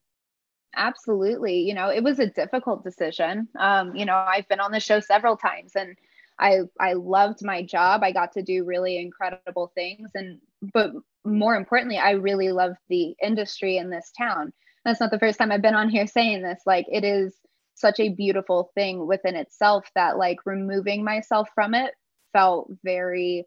[0.76, 1.60] Absolutely.
[1.60, 3.48] You know it was a difficult decision.
[3.58, 5.96] Um, you know i've been on the show several times and
[6.38, 8.02] i i loved my job.
[8.02, 10.10] I got to do really incredible things.
[10.14, 10.40] And
[10.72, 10.92] but
[11.24, 14.52] more importantly i really love the industry in this town.
[14.84, 16.62] That's not the first time i've been on here saying this.
[16.66, 17.34] Like it is
[17.76, 21.92] such a beautiful thing within itself that like removing myself from it
[22.32, 23.44] felt very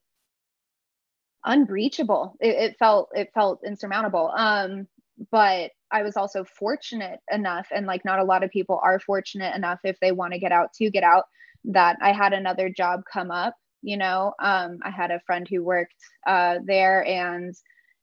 [1.45, 2.35] unbreachable.
[2.39, 4.31] It, it felt it felt insurmountable.
[4.35, 4.87] Um,
[5.31, 9.55] but I was also fortunate enough, and like not a lot of people are fortunate
[9.55, 11.25] enough if they want to get out to get out.
[11.65, 13.55] That I had another job come up.
[13.81, 15.95] You know, um, I had a friend who worked
[16.25, 17.55] uh, there, and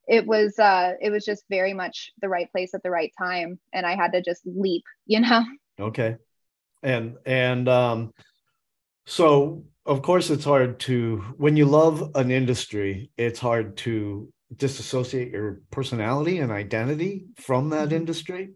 [0.06, 3.58] it was uh, it was just very much the right place at the right time,
[3.72, 4.84] and I had to just leap.
[5.06, 5.44] You know.
[5.78, 6.16] Okay,
[6.82, 8.12] and and um,
[9.06, 15.32] so of course it's hard to when you love an industry it's hard to disassociate
[15.32, 17.96] your personality and identity from that mm-hmm.
[17.96, 18.50] industry.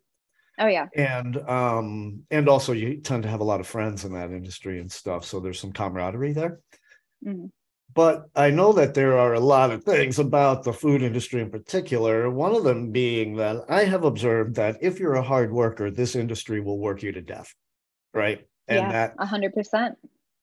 [0.58, 0.86] Oh yeah.
[0.94, 4.80] And um and also you tend to have a lot of friends in that industry
[4.80, 6.60] and stuff so there's some camaraderie there.
[7.26, 7.46] Mm-hmm.
[7.92, 11.50] but i know that there are a lot of things about the food industry in
[11.50, 12.30] particular.
[12.30, 16.14] One of them being that i have observed that if you're a hard worker this
[16.14, 17.52] industry will work you to death
[18.14, 18.46] right?
[18.66, 19.94] And yeah, that 100%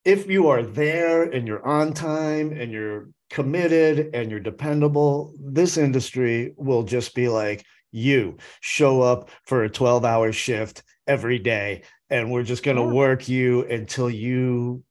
[0.06, 5.78] if you are there and you're on time and you're committed and you're dependable, this
[5.78, 11.84] industry will just be like you show up for a 12 hour shift every day
[12.10, 12.92] and we're just going to yeah.
[12.92, 14.84] work you until you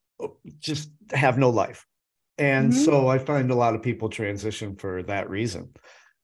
[0.58, 1.86] just have no life.
[2.36, 2.82] And mm-hmm.
[2.82, 5.72] so I find a lot of people transition for that reason.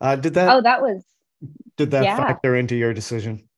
[0.01, 0.49] Uh, did that?
[0.51, 1.05] Oh, that was.
[1.77, 2.17] Did that yeah.
[2.17, 3.49] factor into your decision?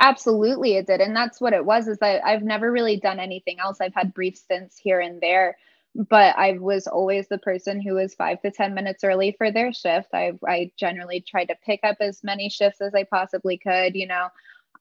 [0.00, 3.58] Absolutely it did and that's what it was is that i've never really done anything
[3.60, 5.56] else i've had brief stints here and there
[5.94, 9.72] but i was always the person who was five to ten minutes early for their
[9.72, 13.94] shift i i generally tried to pick up as many shifts as i possibly could
[13.94, 14.28] you know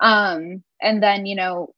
[0.02, 1.74] um and then you know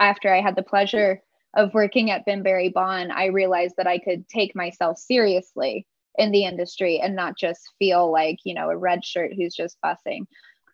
[0.00, 1.22] after i had the pleasure
[1.56, 5.86] of working at Binberry Bond, I realized that I could take myself seriously
[6.18, 9.78] in the industry and not just feel like, you know, a red shirt who's just
[9.80, 10.26] fussing.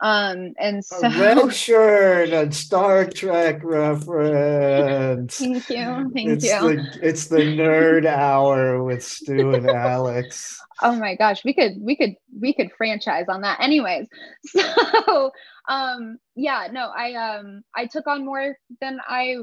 [0.03, 5.39] Um, and so a red shirt and Star Trek reference.
[5.39, 6.11] Thank you.
[6.13, 6.61] Thank it's you.
[6.61, 10.61] The, it's the nerd hour with Stu and Alex.
[10.83, 13.61] Oh my gosh, we could we could we could franchise on that.
[13.61, 14.09] Anyways,
[14.47, 15.31] so
[15.69, 19.37] um yeah, no, I um I took on more than I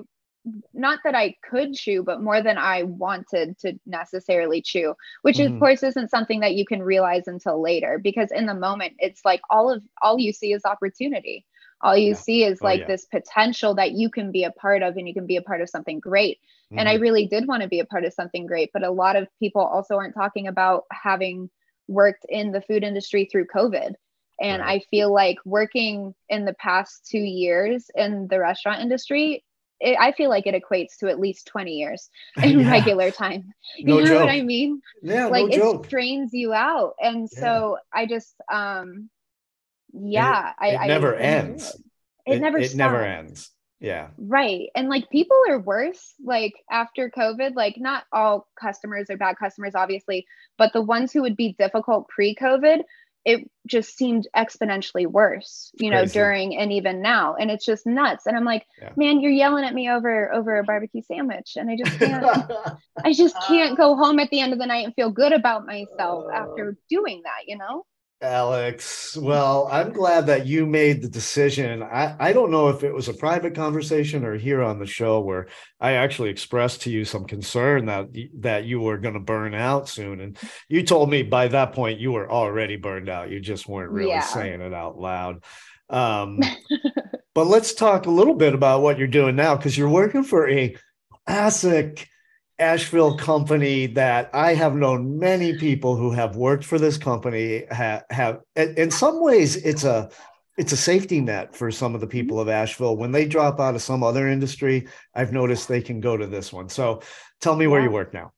[0.73, 5.53] not that I could chew, but more than I wanted to necessarily chew, which mm-hmm.
[5.53, 9.23] of course isn't something that you can realize until later because in the moment it's
[9.25, 11.45] like all of all you see is opportunity.
[11.81, 12.15] All you yeah.
[12.15, 12.87] see is oh, like yeah.
[12.87, 15.61] this potential that you can be a part of and you can be a part
[15.61, 16.37] of something great.
[16.37, 16.79] Mm-hmm.
[16.79, 17.01] And I mm-hmm.
[17.03, 19.61] really did want to be a part of something great, but a lot of people
[19.61, 21.49] also aren't talking about having
[21.87, 23.93] worked in the food industry through COVID.
[24.41, 24.81] And right.
[24.81, 29.43] I feel like working in the past two years in the restaurant industry
[29.79, 32.09] it, I feel like it equates to at least 20 years
[32.43, 32.71] in yeah.
[32.71, 33.53] regular time.
[33.77, 34.19] You no know joke.
[34.21, 34.81] what I mean?
[35.03, 35.85] Yeah, like no it joke.
[35.85, 36.95] strains you out.
[36.99, 37.39] And yeah.
[37.39, 39.09] so I just um
[39.93, 41.75] yeah, it, it I never I, ends.
[42.25, 43.51] It, it never it never ends.
[43.79, 44.09] Yeah.
[44.17, 44.69] Right.
[44.75, 49.75] And like people are worse like after COVID, like not all customers are bad customers,
[49.75, 50.25] obviously,
[50.57, 52.83] but the ones who would be difficult pre-COVID,
[53.29, 56.13] it just seemed exponentially worse, you know, Crazy.
[56.13, 57.35] during and even now.
[57.35, 58.25] And it's just nuts.
[58.25, 58.89] And I'm like, Yeah.
[58.95, 61.53] man, you're yelling at me over over a barbecue sandwich.
[61.55, 62.25] And I just can't
[63.05, 65.67] I just can't go home at the end of the night and feel good about
[65.67, 66.81] myself after uh.
[66.89, 67.85] doing that, you know?
[68.21, 71.81] Alex, well, I'm glad that you made the decision.
[71.81, 75.21] I, I don't know if it was a private conversation or here on the show
[75.21, 75.47] where
[75.79, 78.07] I actually expressed to you some concern that
[78.39, 82.01] that you were going to burn out soon, and you told me by that point
[82.01, 83.29] you were already burned out.
[83.31, 84.19] You just weren't really Yeah.
[84.19, 85.41] saying it out loud.
[85.89, 86.39] Um,
[87.33, 90.49] but let's talk a little bit about what you're doing now because you're working for
[90.49, 90.75] a
[91.25, 92.09] classic
[92.59, 98.03] Asheville company that I have known many people who have worked for this company have,
[98.09, 100.09] have in some ways it's a
[100.57, 103.75] it's a safety net for some of the people of Asheville when they drop out
[103.75, 107.01] of some other industry I've noticed they can go to this one so
[107.39, 107.87] tell me where Yeah.
[107.87, 108.33] you work now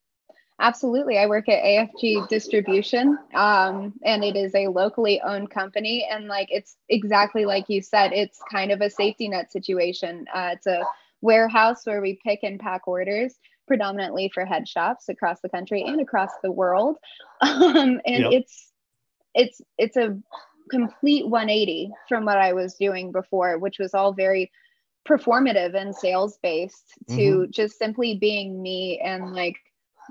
[0.59, 1.17] Absolutely.
[1.17, 6.07] I work at AFG Distribution, um, and it is a locally owned company.
[6.07, 10.27] And like it's exactly like you said, it's kind of a safety net situation.
[10.31, 10.83] Uh, it's a
[11.21, 13.33] warehouse where we pick and pack orders,
[13.67, 16.97] predominantly for head shops across the country and across the world.
[17.41, 18.31] Um, and Yep.
[18.33, 18.71] it's
[19.33, 20.17] it's it's a
[20.69, 24.51] complete 180 from what I was doing before, which was all very
[25.07, 29.57] performative and sales based to just simply being me and like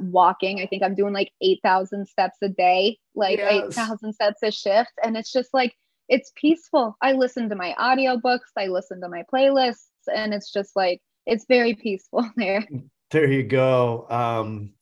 [0.00, 0.60] walking.
[0.60, 3.76] I think I'm doing like 8,000 steps a day, like Yes.
[3.78, 4.92] 8,000 steps a shift.
[5.04, 5.74] And it's just like,
[6.08, 6.96] it's peaceful.
[7.00, 11.44] I listen to my audiobooks, I listen to my playlists, and it's just like, it's
[11.48, 12.66] very peaceful there.
[13.10, 14.72] There you go um,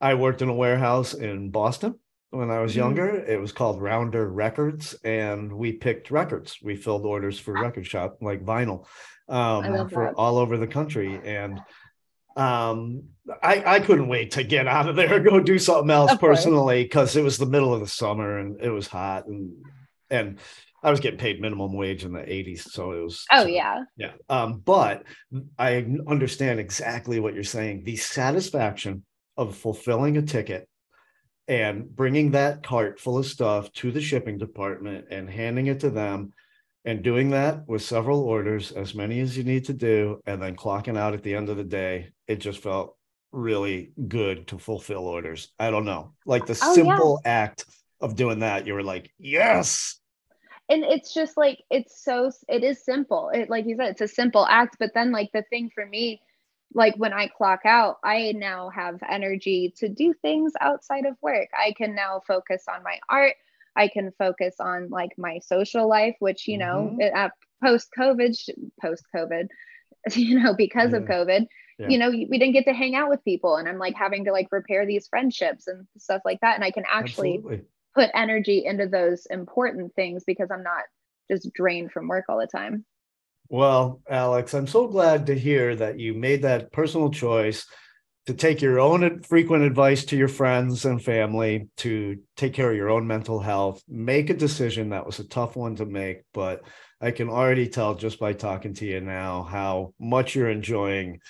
[0.00, 1.98] I worked in a warehouse in Boston
[2.30, 2.76] when I was Mhm.
[2.76, 7.86] younger it was called Rounder Records and we picked records we filled orders for record
[7.86, 8.86] shop like vinyl
[9.28, 10.14] um, for that.
[10.16, 11.60] all over the country and
[12.36, 13.02] um
[13.42, 16.40] I, I couldn't wait to get out of there and go do something else course.
[16.40, 19.52] personally because it was the middle of the summer and it was hot and
[20.10, 20.38] and
[20.82, 23.84] I was getting paid minimum wage in the 80s so it was Oh, so- yeah.
[23.96, 24.12] yeah.
[24.28, 25.04] Um but
[25.58, 27.84] I understand exactly what you're saying.
[27.84, 29.04] The satisfaction
[29.36, 30.68] of fulfilling a ticket
[31.46, 35.90] and bringing that cart full of stuff to the shipping department and handing it to
[35.90, 36.32] them
[36.84, 40.56] and doing that with several orders as many as you need to do and then
[40.56, 42.96] clocking out at the end of the day it just felt
[43.32, 45.52] really good to fulfill orders.
[45.58, 46.14] I don't know.
[46.24, 46.72] Like the Oh, yeah.
[46.74, 47.64] simple act
[48.00, 49.97] of doing that you were like yes
[50.68, 53.30] and it's just like it's so it is simple.
[53.32, 54.76] It like you said it's a simple act.
[54.78, 56.20] But then like the thing for me
[56.74, 61.48] like when i clock out i now have energy to do things outside of work.
[61.56, 63.34] I can now focus on my art.
[63.76, 67.16] I can focus on like my social life which you know Mhm.
[67.16, 67.30] uh,
[67.64, 68.34] post covid
[68.82, 69.48] post covid
[70.14, 71.46] you know because of covid
[71.78, 71.88] Yeah.
[71.88, 73.56] you know we didn't get to hang out with people.
[73.56, 76.56] And i'm like having to like repair these friendships and stuff like that.
[76.56, 80.84] And i can actually absolutely put energy into those important things because I'm not
[81.30, 82.84] just drained from work all the time.
[83.50, 87.66] Well, Alex, I'm so glad to hear that you made that personal choice
[88.26, 92.76] to take your own frequent advice to your friends and family to take care of
[92.76, 96.60] your own mental health, make a decision that was a tough one to make, but
[97.00, 101.20] I can already tell just by talking to you now how much you're enjoying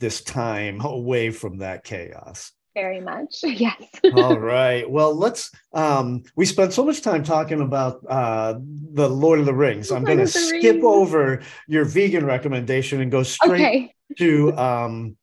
[0.00, 2.52] this time away from that chaos.
[2.76, 3.36] Very much.
[3.42, 3.82] Yes.
[4.14, 4.88] All right.
[4.88, 8.58] Well, let's um we spent so much time talking about uh
[8.92, 9.90] the Lord of the Rings.
[9.90, 10.84] I'm going to skip Rings.
[10.84, 13.94] over your vegan recommendation and go straight okay.
[14.18, 15.16] to um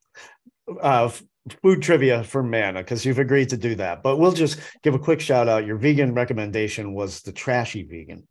[0.82, 1.12] uh
[1.62, 4.02] food trivia for Manna because you've agreed to do that.
[4.02, 5.66] But we'll just give a quick shout out.
[5.68, 8.28] Your vegan recommendation was the trashy vegan.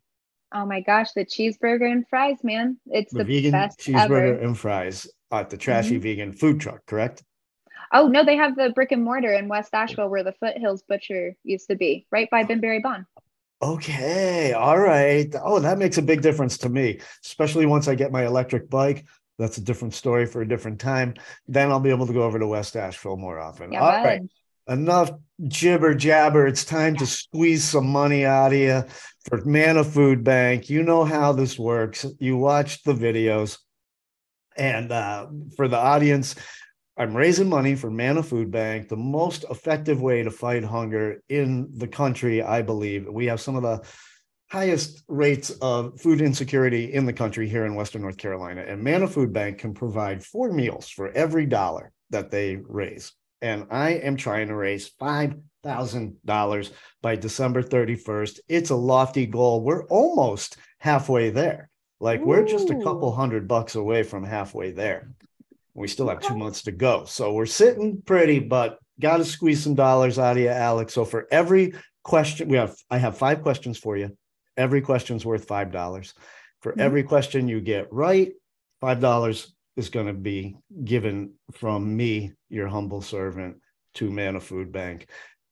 [0.52, 2.76] Oh my gosh, the cheeseburger and fries, man.
[2.86, 4.42] It's The, the, vegan best cheeseburger ever.
[4.46, 6.02] and fries at the trashy Mhm.
[6.02, 7.22] vegan food truck, correct?
[7.92, 11.36] Oh no, they have the brick and mortar in West Asheville where the Foothills Butcher
[11.44, 13.04] used to be, right by Binberry Bond.
[13.60, 15.32] Okay, all right.
[15.40, 19.04] Oh, that makes a big difference to me, especially once I get my electric bike.
[19.38, 21.14] That's a different story for a different time.
[21.46, 23.72] Then I'll be able to go over to West Asheville more often.
[23.72, 24.22] Yeah, all right,
[24.68, 25.10] enough
[25.46, 26.46] jibber jabber.
[26.46, 28.84] It's time to squeeze some money out of you
[29.28, 30.70] for Manna Food Bank.
[30.70, 32.06] You know how this works.
[32.18, 33.58] You watched the videos.
[34.56, 36.34] And uh, for the audience,
[36.96, 41.70] I'm raising money for Manna Food Bank, the most effective way to fight hunger in
[41.74, 43.08] the country, I believe.
[43.10, 43.80] We have some of the
[44.50, 48.62] highest rates of food insecurity in the country here in Western North Carolina.
[48.68, 53.12] And Manna Food Bank can provide four meals for every dollar that they raise.
[53.40, 56.70] And I am trying to raise $5,000
[57.00, 58.40] by December 31st.
[58.48, 59.64] It's a lofty goal.
[59.64, 61.70] We're almost halfway there.
[62.00, 65.12] Like we're just a couple hundred bucks away from halfway there.
[65.74, 67.04] We still have two months to go.
[67.06, 70.92] So we're sitting pretty, but got to squeeze some dollars out of you, Alex.
[70.92, 74.16] So for every question, we have I have five questions for you.
[74.56, 76.12] Every question's worth $5.
[76.60, 76.80] For Mhm.
[76.80, 78.32] every question you get right,
[78.82, 83.56] $5 is going to be given from me, your humble servant,
[83.94, 85.06] to Manna Food Bank.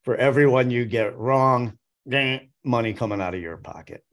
[0.04, 1.78] For everyone you get wrong,
[2.64, 4.04] money coming out of your pocket.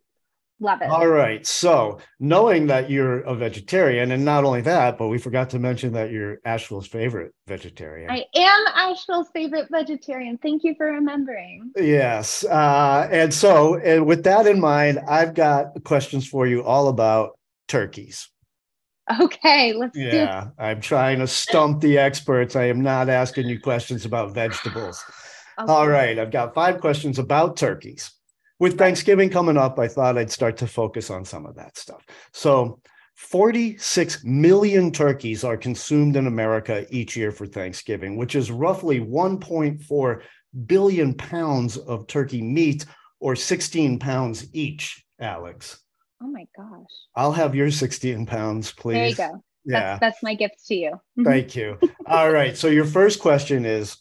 [0.60, 0.90] Love it.
[0.90, 1.46] All right.
[1.46, 5.94] So, knowing that you're a vegetarian, and not only that, but we forgot to mention
[5.94, 8.10] that you're Asheville's favorite vegetarian.
[8.10, 10.40] I am Asheville's favorite vegetarian.
[10.40, 11.72] Thank you for remembering.
[11.78, 12.44] Yes.
[12.44, 17.38] Uh, and so, and with that in mind, I've got questions for you all about
[17.68, 18.30] turkeys.
[19.22, 20.50] Okay, let's do Yeah.
[20.58, 22.56] I'm trying to stump the experts.
[22.56, 25.04] I am not asking you questions about vegetables.
[25.60, 25.72] okay.
[25.72, 26.18] All right.
[26.18, 28.12] I've got five questions about turkeys.
[28.60, 32.04] With Thanksgiving coming up, I thought I'd start to focus on some of that stuff.
[32.34, 32.80] So,
[33.16, 40.22] 46 million turkeys are consumed in America each year for Thanksgiving, which is roughly 1.4
[40.66, 42.86] billion pounds of turkey meat
[43.20, 45.80] or 16 pounds each, Alex.
[46.22, 46.90] Oh my gosh.
[47.16, 48.94] I'll have your 16 pounds, please.
[48.94, 49.44] There you go.
[49.66, 49.80] Yeah.
[49.80, 51.02] That's, that's my gift to you.
[51.24, 51.78] Thank you.
[52.06, 52.56] All right.
[52.56, 53.98] So your first question is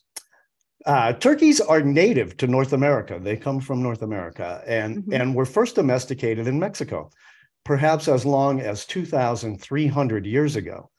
[0.87, 3.19] uh, turkeys are native to North America.
[3.21, 5.21] They come from North America and, Mhm.
[5.21, 7.11] and were first domesticated in Mexico,
[7.65, 10.91] perhaps as long as 2,300 years ago.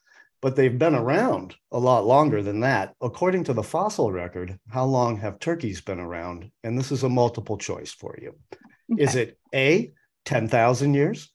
[0.42, 2.94] But they've been around a lot longer than that.
[3.02, 6.52] According to the fossil record, how long have turkeys been around?
[6.64, 8.36] And this is a multiple choice for you.
[8.98, 9.92] Is it A,
[10.26, 11.32] 10,000 years?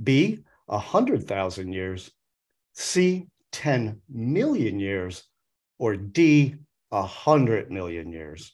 [0.00, 2.10] B, 100,000 years?
[2.74, 5.24] C, 10 million years?
[5.78, 6.56] Or D,
[6.92, 8.52] 100 million years?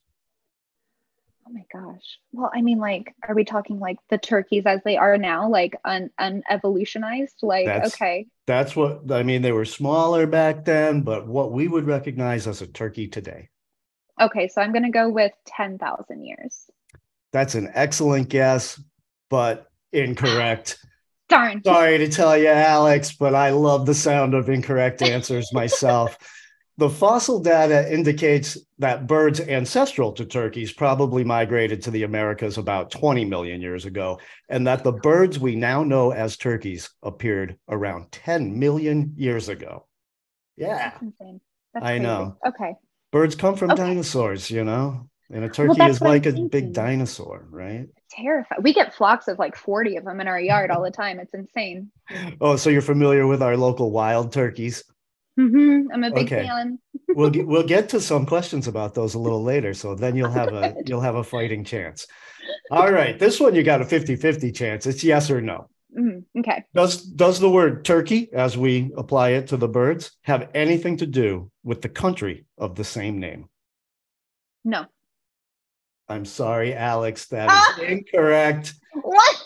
[1.46, 2.18] Oh my gosh.
[2.32, 5.76] Well, I mean, like, are we talking like the turkeys as they are now, like
[5.84, 7.38] un unevolutionized?
[7.42, 8.26] Like, That's- okay.
[8.46, 9.42] That's what I mean.
[9.42, 13.48] They were smaller back then, but what we would recognize as a turkey today.
[14.20, 16.70] Okay, so I'm gonna go with 10,000 years.
[17.32, 18.82] That's an excellent guess,
[19.30, 20.78] but incorrect.
[21.28, 21.62] Darn.
[21.62, 26.16] Sorry to tell you, Alex, but I love the sound of incorrect answers myself.
[26.78, 32.92] The fossil data indicates that birds ancestral to turkeys probably migrated to the Americas about
[32.92, 38.12] 20 million years ago, and that the birds we now know as turkeys appeared around
[38.12, 39.86] 10 million years ago.
[40.56, 40.92] Yeah,
[41.80, 42.36] I know.
[42.46, 42.74] Okay.
[43.10, 43.82] birds come from Okay.
[43.82, 47.86] dinosaurs, you know, and a turkey that's is like a big dinosaur, right?
[48.10, 48.62] Terrified.
[48.62, 51.18] We get flocks of like 40 of them in our yard all the time.
[51.20, 51.90] It's insane.
[52.40, 54.82] Oh, so you're familiar with our local wild turkeys?
[55.38, 56.46] Hmm I'm a big Okay.
[56.46, 56.78] fan.
[57.14, 60.32] we'll get, we'll get to some questions about those a little later so then you'll
[60.32, 62.06] have a you'll have a fighting chance
[62.70, 65.68] all right this one you got a 50-50 chance it's yes or no
[65.98, 66.24] Mhm.
[66.40, 66.64] Okay.
[66.74, 71.06] does does the word turkey as we apply it to the birds have anything to
[71.06, 73.48] do with the country of the same name
[74.64, 74.84] No.
[76.08, 77.76] i'm sorry alex that Ah!
[77.80, 79.36] is incorrect What?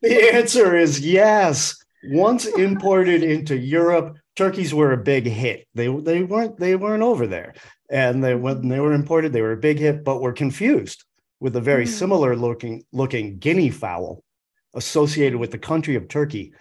[0.00, 5.66] the answer is yes once imported into europe turkeys were a big hit.
[5.74, 7.52] They they weren't they weren't over there.
[7.90, 11.04] And they when they were imported they were a big hit but were confused
[11.40, 11.98] with a very Mhm.
[12.00, 14.24] similar looking looking guinea fowl
[14.82, 16.52] associated with the country of turkey.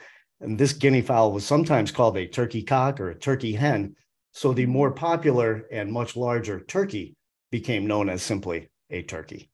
[0.42, 3.96] And this guinea fowl was sometimes called a turkey cock or a turkey hen.
[4.34, 7.16] So the more popular and much larger turkey
[7.50, 9.50] became known as simply a turkey.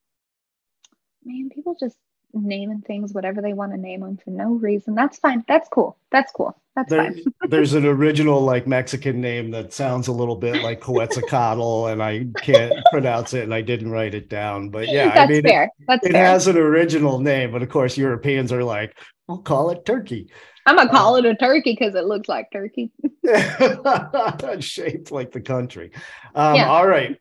[1.24, 1.98] Man, people just
[2.36, 4.96] naming things whatever they want to name them for no reason.
[4.96, 5.44] That's fine.
[5.48, 5.98] That's cool.
[6.12, 6.56] That's cool.
[6.76, 7.24] That's There, fine.
[7.50, 12.26] there's an original like Mexican name that sounds a little bit like Quetzalcoatl, and I
[12.42, 14.70] can't pronounce it, and I didn't write it down.
[14.70, 15.72] But yeah, That's I mean, fair.
[15.88, 16.26] That's it fair.
[16.26, 20.30] has an original name, but of course, Europeans are like, "We'll call it turkey,"
[20.66, 22.92] I'm gonna call it a turkey because it looks like turkey.
[24.60, 25.92] shaped like the country.
[26.34, 26.70] Um, Yeah.
[26.70, 27.18] All right,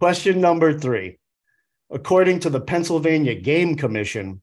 [0.00, 1.18] question number three.
[1.90, 4.40] According to the Pennsylvania Game Commission,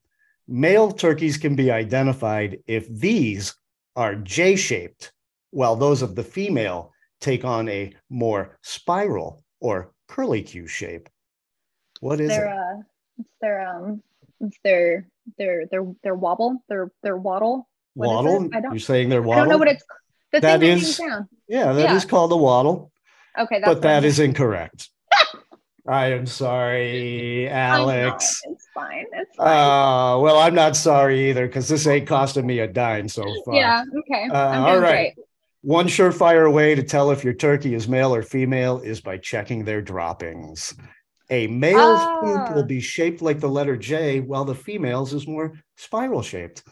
[0.51, 3.55] male turkeys can be identified if these
[3.95, 5.11] are J shaped,
[5.51, 11.09] while those of the female take on a more spiral or curlicue shape.
[11.99, 12.51] What is Their it?
[12.51, 12.81] uh,
[13.19, 14.03] it's their um,
[14.39, 17.67] it's their their their their wobble, their their waddle.
[17.93, 18.49] what is?
[18.49, 18.49] Waddle?
[18.71, 19.83] You're saying they're I don't know what it's.
[20.31, 20.99] The That is-
[21.47, 22.09] yeah, that is yeah.
[22.09, 22.91] called a waddle.
[23.37, 24.89] Okay, that's but that is incorrect.
[25.87, 28.41] I am sorry, Alex.
[28.73, 29.05] Fine.
[29.13, 29.47] It's fine.
[29.47, 33.55] Uh, well, I'm not sorry either because this ain't costing me a dime so far.
[33.55, 33.83] yeah.
[33.99, 34.27] Okay.
[34.29, 35.13] Uh, all right.
[35.15, 35.25] great.
[35.63, 39.63] One surefire way to tell if your turkey is male or female is by checking
[39.65, 40.73] their droppings.
[41.29, 42.53] A male's poop Ah.
[42.53, 46.63] will be shaped like the letter J, while the female's is more spiral shaped.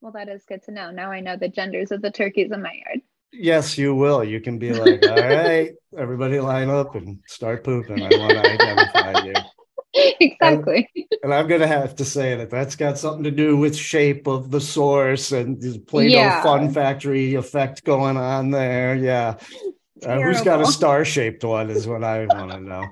[0.00, 0.90] Well, that is good to know.
[0.90, 3.00] Now I know the genders of the turkeys in my yard.
[3.32, 4.22] Yes, you will.
[4.24, 8.00] You can be like, all right, everybody line up and start pooping.
[8.02, 9.34] I want to identify you.
[10.20, 10.88] exactly.
[10.94, 14.26] And, and, I'm gonna have to say that that's got something to do with shape
[14.26, 16.42] of the source and the Play-Doh yeah.
[16.42, 18.96] Fun Factory effect going on there.
[18.96, 19.36] Yeah.
[20.04, 22.84] Uh, who's got a star-shaped one is what I want to know.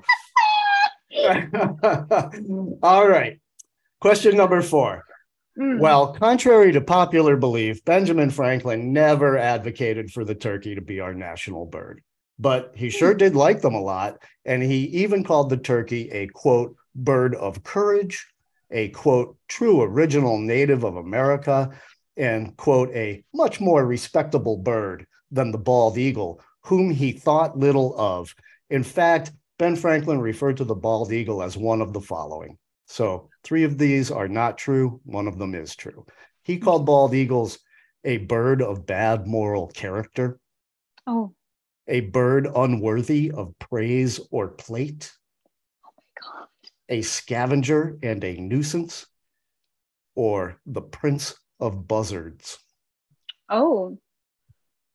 [2.83, 3.39] All right.
[3.99, 5.05] Question number four.
[5.57, 5.79] Mm.
[5.79, 11.13] Well, contrary to popular belief, Benjamin Franklin never advocated for the turkey to be our
[11.13, 12.01] national bird,
[12.39, 13.19] but he sure mm.
[13.19, 14.17] did like them a lot.
[14.45, 18.25] And he even called the turkey a quote, bird of courage,
[18.71, 21.71] a quote, true original native of America,
[22.17, 27.99] and quote, a much more respectable bird than the bald eagle, whom he thought little
[27.99, 28.33] of.
[28.69, 32.57] In fact, Ben Franklin referred to the bald eagle as one of the following
[32.93, 35.01] so three of these are not true.
[35.03, 36.05] One of them is true.
[36.43, 37.57] He called bald eagles
[38.03, 40.39] a bird of bad moral character.
[41.07, 41.33] Oh.
[41.87, 45.11] A bird unworthy of praise or plate.
[46.89, 49.05] A scavenger and a nuisance.
[50.15, 52.59] Or the prince of buzzards.
[53.49, 53.97] Oh.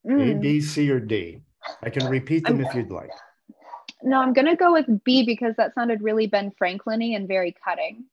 [0.06, 0.36] Mm.
[0.36, 1.40] A, B, C, or D.
[1.82, 3.10] I can repeat them I'm, if you'd like.
[4.02, 8.04] No, I'm gonna go with B because that sounded really Ben Franklin-y and very cutting.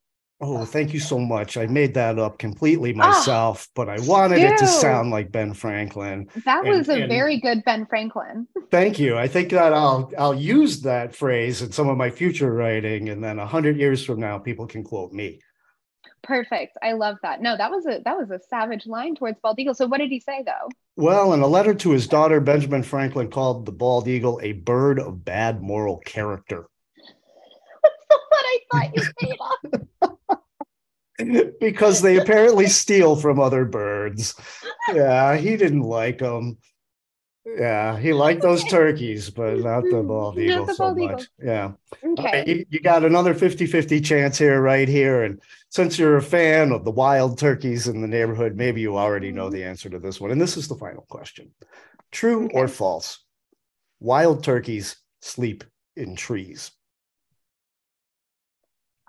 [0.41, 1.55] Oh, thank you so much.
[1.55, 4.51] I made that up completely ah, myself, oh, but I wanted dude.
[4.51, 6.27] it to sound like Ben Franklin.
[6.43, 8.45] That was and, a and very good Ben Franklin.
[8.71, 9.17] thank you.
[9.17, 13.23] I think that I'll I'll use that phrase in some of my future writing, and
[13.23, 15.39] then a hundred years from now, people can quote me.
[16.21, 16.77] Perfect.
[16.81, 17.41] I love that.
[17.41, 19.73] No, that was a that was a savage line towards bald eagle.
[19.73, 20.69] So what did he say though?
[20.97, 24.99] Well, in a letter to his daughter, Benjamin Franklin called the bald eagle a bird
[24.99, 26.67] of bad moral character.
[27.83, 30.11] That's what I thought you made up.
[31.59, 34.35] because they apparently steal from other birds.
[34.93, 36.57] Yeah, he didn't like them.
[37.45, 41.11] Yeah, he liked those turkeys, but not the bald eagle the so bald much.
[41.11, 41.25] Eagle.
[41.43, 41.71] Yeah.
[42.03, 42.43] Okay.
[42.47, 45.23] you, you, got another 50 50 chance here, right here.
[45.23, 45.39] And
[45.69, 49.49] since you're a fan of the wild turkeys in the neighborhood, maybe you already know
[49.49, 50.31] the answer to this one.
[50.31, 51.51] And this is the final question
[52.11, 52.57] True okay.
[52.57, 53.19] or false?
[53.99, 55.63] Wild turkeys sleep
[55.95, 56.71] in trees.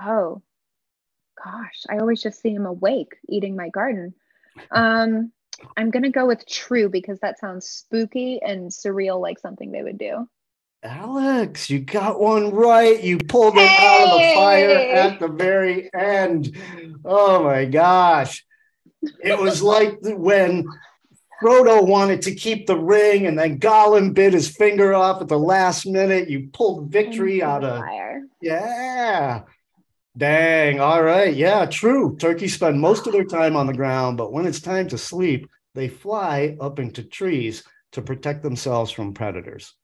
[0.01, 0.43] Oh,
[1.43, 1.85] gosh.
[1.89, 4.15] I always just see him awake eating my garden.
[4.71, 5.33] Um,
[5.77, 9.99] I'm gonna go with true because that sounds spooky and surreal, like something they would
[9.99, 10.29] do.
[10.83, 13.03] Alex, you got one right.
[13.03, 13.87] You pulled it hey!
[13.87, 16.57] out of the fire at the very end.
[17.05, 18.45] Oh my gosh.
[19.23, 20.67] It was like when
[21.43, 25.39] Frodo wanted to keep the ring and then Gollum bit his finger off at the
[25.39, 26.29] last minute.
[26.31, 28.23] You pulled victory out of fire.
[28.41, 29.43] Yeah.
[30.17, 30.81] Dang.
[30.81, 31.35] All right.
[31.35, 32.17] Yeah, true.
[32.17, 35.49] Turkeys spend most of their time on the ground, but when it's time to sleep,
[35.75, 37.63] they fly up into trees
[37.93, 39.75] to protect themselves from predators.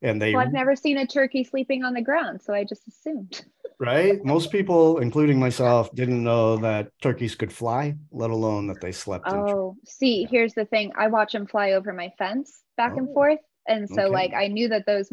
[0.00, 2.88] And they well, I've never seen a turkey sleeping on the ground, so I just
[2.88, 3.44] assumed.
[3.78, 4.18] right?
[4.24, 9.26] Most people, including myself, didn't know that turkeys could fly, let alone that they slept.
[9.28, 10.90] Oh, see, here's the thing.
[10.98, 12.98] I watch them fly over my fence back oh.
[12.98, 13.38] and forth.
[13.68, 14.12] And so okay.
[14.12, 15.08] like I knew that those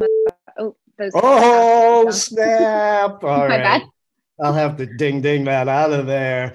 [0.58, 3.24] oh those Oh snap.
[3.24, 3.84] All right.
[4.42, 6.54] I'll have to ding ding that out of there.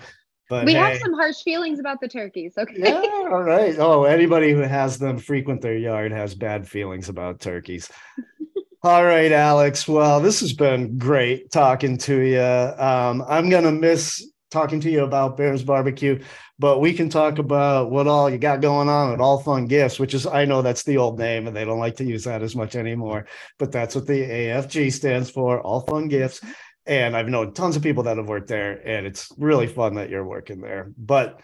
[0.48, 2.54] But we hey, have some harsh feelings about the turkeys.
[2.58, 2.74] Okay.
[2.76, 3.02] Yeah.
[3.30, 3.76] All right.
[3.78, 7.90] Oh, anybody who has them frequent their yard has bad feelings about turkeys.
[8.82, 9.88] all right, Alex.
[9.88, 12.40] Well, this has been great talking to you.
[12.40, 16.22] Um, I'm gonna miss talking to you about Bears Barbecue,
[16.58, 19.98] but we can talk about what all you got going on at All Fun Gifts,
[19.98, 22.42] which is I know that's the old name and they don't like to use that
[22.42, 23.26] as much anymore,
[23.58, 26.40] but that's what the AFG stands for, All Fun Gifts
[26.86, 30.10] and I've known tons of people that have worked there, and it's really fun that
[30.10, 30.92] you're working there.
[30.96, 31.40] But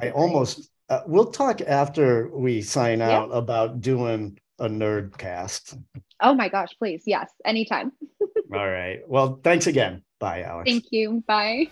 [0.00, 5.76] I almost uh, we'll talk after we sign out about doing a nerd cast.
[6.20, 7.04] Oh my gosh, please.
[7.06, 7.92] Yes, anytime.
[8.52, 9.00] All right.
[9.06, 10.02] Well, thanks again.
[10.18, 10.68] Bye, Alex.
[10.68, 11.22] Thank you.
[11.26, 11.68] Bye.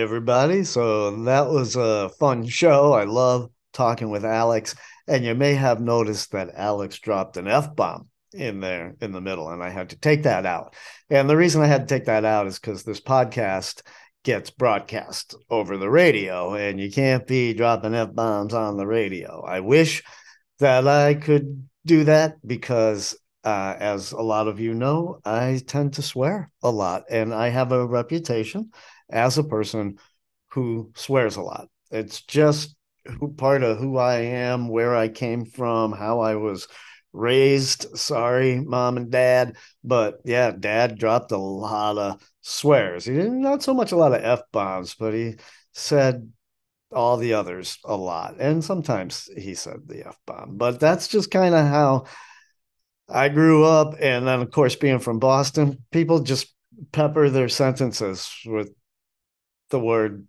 [0.00, 0.64] Everybody.
[0.64, 2.92] So that was a fun show.
[2.92, 4.74] I love talking with Alex.
[5.06, 9.20] And you may have noticed that Alex dropped an F bomb in there in the
[9.20, 10.74] middle, and I had to take that out.
[11.08, 13.82] And the reason I had to take that out is because this podcast
[14.22, 19.42] gets broadcast over the radio, and you can't be dropping F bombs on the radio.
[19.44, 20.02] I wish
[20.58, 25.94] that I could do that because uh, as a lot of you know, I tend
[25.94, 28.70] to swear a lot, and I have a reputation
[29.10, 29.98] as a person
[30.50, 31.68] who swears a lot.
[31.90, 32.74] It's just
[33.06, 36.68] who part of who I am, where I came from, how I was
[37.12, 37.96] raised.
[37.98, 43.04] Sorry, mom and dad, but yeah, dad dropped a lot of swears.
[43.04, 45.36] He didn't not so much a lot of f bombs, but he
[45.72, 46.30] said
[46.92, 48.36] all the others a lot.
[48.38, 52.04] And sometimes he said the F bomb, but that's just kind of how
[53.08, 53.94] I grew up.
[54.00, 56.54] And then, of course, being from Boston, people just
[56.92, 58.72] pepper their sentences with
[59.70, 60.26] the word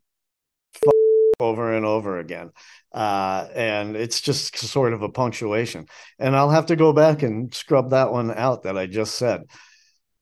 [1.40, 2.52] over and over again.
[2.94, 5.88] Uh, and it's just sort of a punctuation.
[6.20, 9.44] And I'll have to go back and scrub that one out that I just said.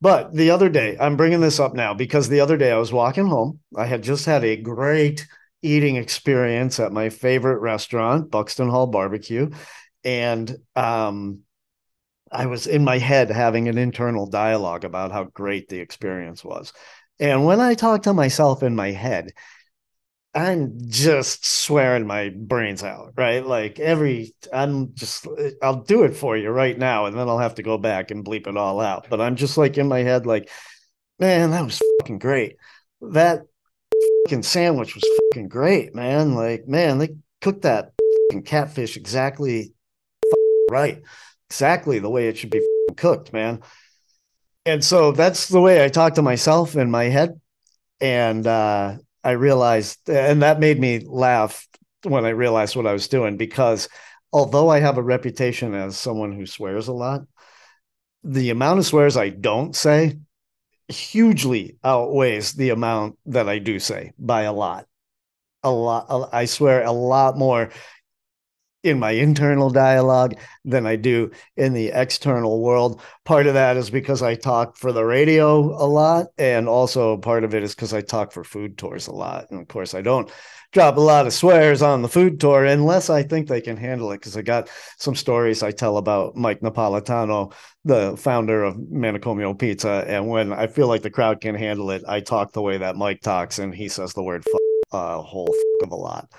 [0.01, 2.93] But the other day, I'm bringing this up now because the other day I was
[2.93, 3.59] walking home.
[3.76, 5.28] I had just had a great
[5.61, 9.49] eating experience at my favorite restaurant, Buxton Hall Barbecue.
[10.05, 11.39] And um,
[12.32, 16.72] I was in my head having an internal dialogue about how great the experience was.
[17.20, 19.32] And when I talk to myself in my head,
[20.34, 23.45] I'm just swearing my brains out, right?
[23.45, 25.28] Like every, I'm just,
[25.61, 28.24] I'll do it for you right now, and then I'll have to go back and
[28.24, 29.07] bleep it all out.
[29.09, 30.49] But I'm just like in my head, like,
[31.17, 32.57] man, that was fucking great.
[33.01, 33.41] That
[34.26, 36.36] fucking sandwich was fucking great, man.
[36.36, 37.93] Like, man, they cooked that
[38.30, 39.74] fucking catfish exactly
[40.70, 41.01] right,
[41.49, 42.65] exactly the way it should be
[42.95, 43.61] cooked, man.
[44.66, 47.39] And so that's the way I talk to myself in my head.
[48.01, 51.68] And, uh, I realized, and that made me laugh
[52.03, 53.89] when I realized what I was doing because
[54.32, 57.22] although I have a reputation as someone who swears a lot,
[58.24, 60.20] the amount of swears I don't say
[60.88, 64.88] hugely outweighs the amount that I do say by a lot.
[65.64, 66.30] A lot.
[66.32, 67.70] I swear a lot more
[68.84, 73.01] in my internal dialogue than I do in the external world.
[73.25, 76.27] Part of that is because I talk for the radio a lot.
[76.38, 79.51] And also part of it is because I talk for food tours a lot.
[79.51, 80.32] And of course, I don't
[80.71, 84.11] drop a lot of swears on the food tour unless I think they can handle
[84.11, 84.19] it.
[84.19, 87.53] Because I got some stories I tell about Mike Napolitano,
[87.84, 90.05] the founder of Manicomio Pizza.
[90.07, 92.95] And when I feel like the crowd can handle it, I talk the way that
[92.95, 94.45] Mike talks and he says the word
[94.91, 95.53] a uh, whole
[95.84, 96.32] of a lot.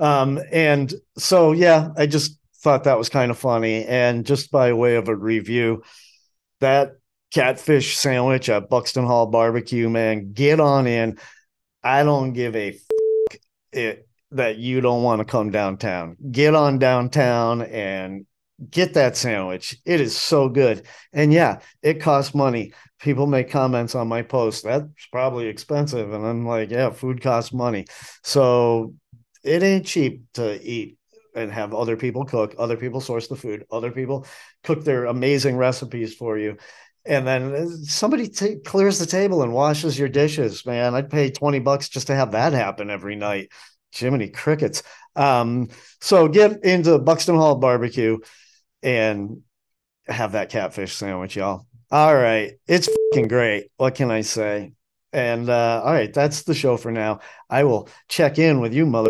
[0.00, 3.84] Um, and so, yeah, I just thought that was kind of funny.
[3.84, 5.82] And just by way of a review,
[6.60, 6.92] that
[7.30, 11.18] catfish sandwich at Buxton Hall Barbecue, man, get on in.
[11.82, 12.78] I don't give a
[13.72, 16.16] it that you don't want to come downtown.
[16.30, 18.26] Get on downtown and
[18.70, 19.76] get that sandwich.
[19.84, 20.86] It is so good.
[21.12, 22.72] And yeah, it costs money.
[23.00, 24.64] People make comments on my post.
[24.64, 26.12] That's probably expensive.
[26.12, 27.86] And I'm like, yeah, food costs money.
[28.22, 28.94] So
[29.42, 30.98] it ain't cheap to eat
[31.34, 34.26] and have other people cook, other people source the food, other people
[34.64, 36.56] cook their amazing recipes for you.
[37.06, 40.94] And then somebody t- clears the table and washes your dishes, man.
[40.94, 43.50] I'd pay 20 bucks just to have that happen every night.
[43.92, 44.82] Jiminy crickets.
[45.16, 45.68] Um,
[46.00, 48.18] so get into Buxton Hall barbecue
[48.82, 49.40] and
[50.06, 51.66] have that catfish sandwich, y'all.
[51.90, 52.52] All right.
[52.66, 53.70] It's fucking great.
[53.76, 54.72] What can I say?
[55.12, 57.18] And uh, all right, that's the show for now.
[57.48, 59.08] I will check in with you, mother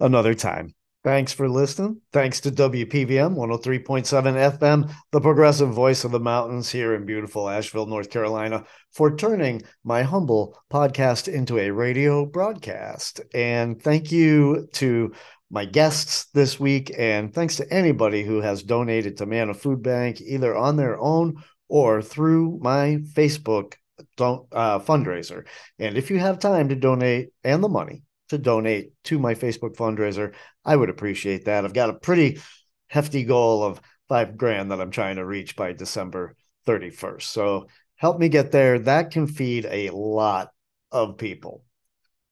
[0.00, 0.74] another time.
[1.04, 2.00] Thanks for listening.
[2.14, 7.84] Thanks to WPVM 103.7 FM, the progressive voice of the mountains here in beautiful Asheville,
[7.84, 13.20] North Carolina, for turning my humble podcast into a radio broadcast.
[13.34, 15.12] And thank you to
[15.50, 16.90] my guests this week.
[16.96, 21.42] And thanks to anybody who has donated to Manna Food Bank, either on their own
[21.68, 23.74] or through my Facebook
[24.18, 25.44] uh, fundraiser.
[25.78, 28.04] And if you have time to donate and the money,
[28.34, 31.64] to donate to my Facebook fundraiser, I would appreciate that.
[31.64, 32.40] I've got a pretty
[32.88, 37.22] hefty goal of five grand that I'm trying to reach by December 31st.
[37.22, 38.78] So help me get there.
[38.78, 40.50] That can feed a lot
[40.92, 41.64] of people.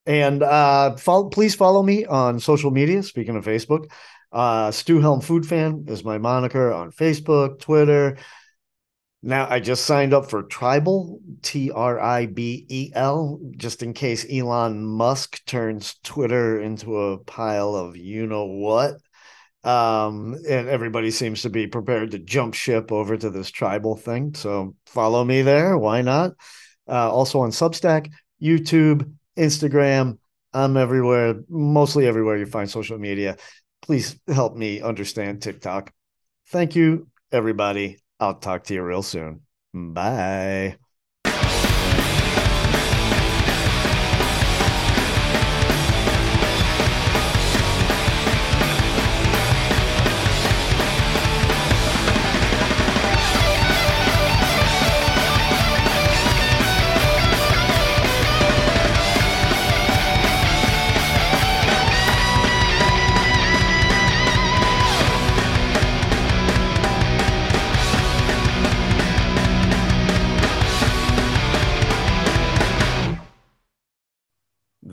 [0.04, 3.02] And uh, follow, please follow me on social media.
[3.02, 3.90] Speaking of Facebook,
[4.32, 8.16] uh, Stu Helm Food Fan is my moniker on Facebook, Twitter,
[9.22, 13.92] now I just signed up for Tribel, T R I B E L, just in
[13.92, 18.96] case Elon Musk turns Twitter into a pile of you know what.
[19.64, 24.34] Um, and everybody seems to be prepared to jump ship over to this Tribel thing.
[24.34, 25.78] So follow me there.
[25.78, 26.32] Why not?
[26.88, 28.10] Uh, also on Substack,
[28.42, 30.18] YouTube, Instagram.
[30.52, 33.36] I'm everywhere, mostly everywhere you find social media.
[33.82, 35.92] Please help me understand TikTok.
[36.48, 38.01] Thank you, everybody.
[38.22, 39.42] I'll talk to you real soon.
[39.74, 40.78] Bye.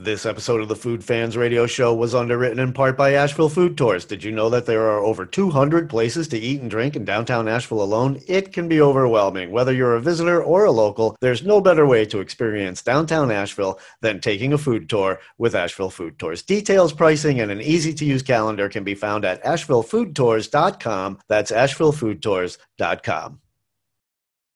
[0.02, 3.76] This episode of the Food Fans Radio Show was underwritten in part by Asheville Food
[3.76, 4.06] Tours.
[4.06, 7.46] Did you know that there are over 200 places to eat and drink in downtown
[7.46, 8.18] Asheville alone?
[8.26, 9.50] It can be overwhelming.
[9.50, 13.78] Whether you're a visitor or a local, there's no better way to experience downtown Asheville
[14.00, 16.40] than taking a food tour with Asheville Food Tours.
[16.40, 21.18] Details, pricing, and an easy to use calendar can be found at ashevillefoodtours.com.
[21.28, 23.40] That's ashevillefoodtours.com.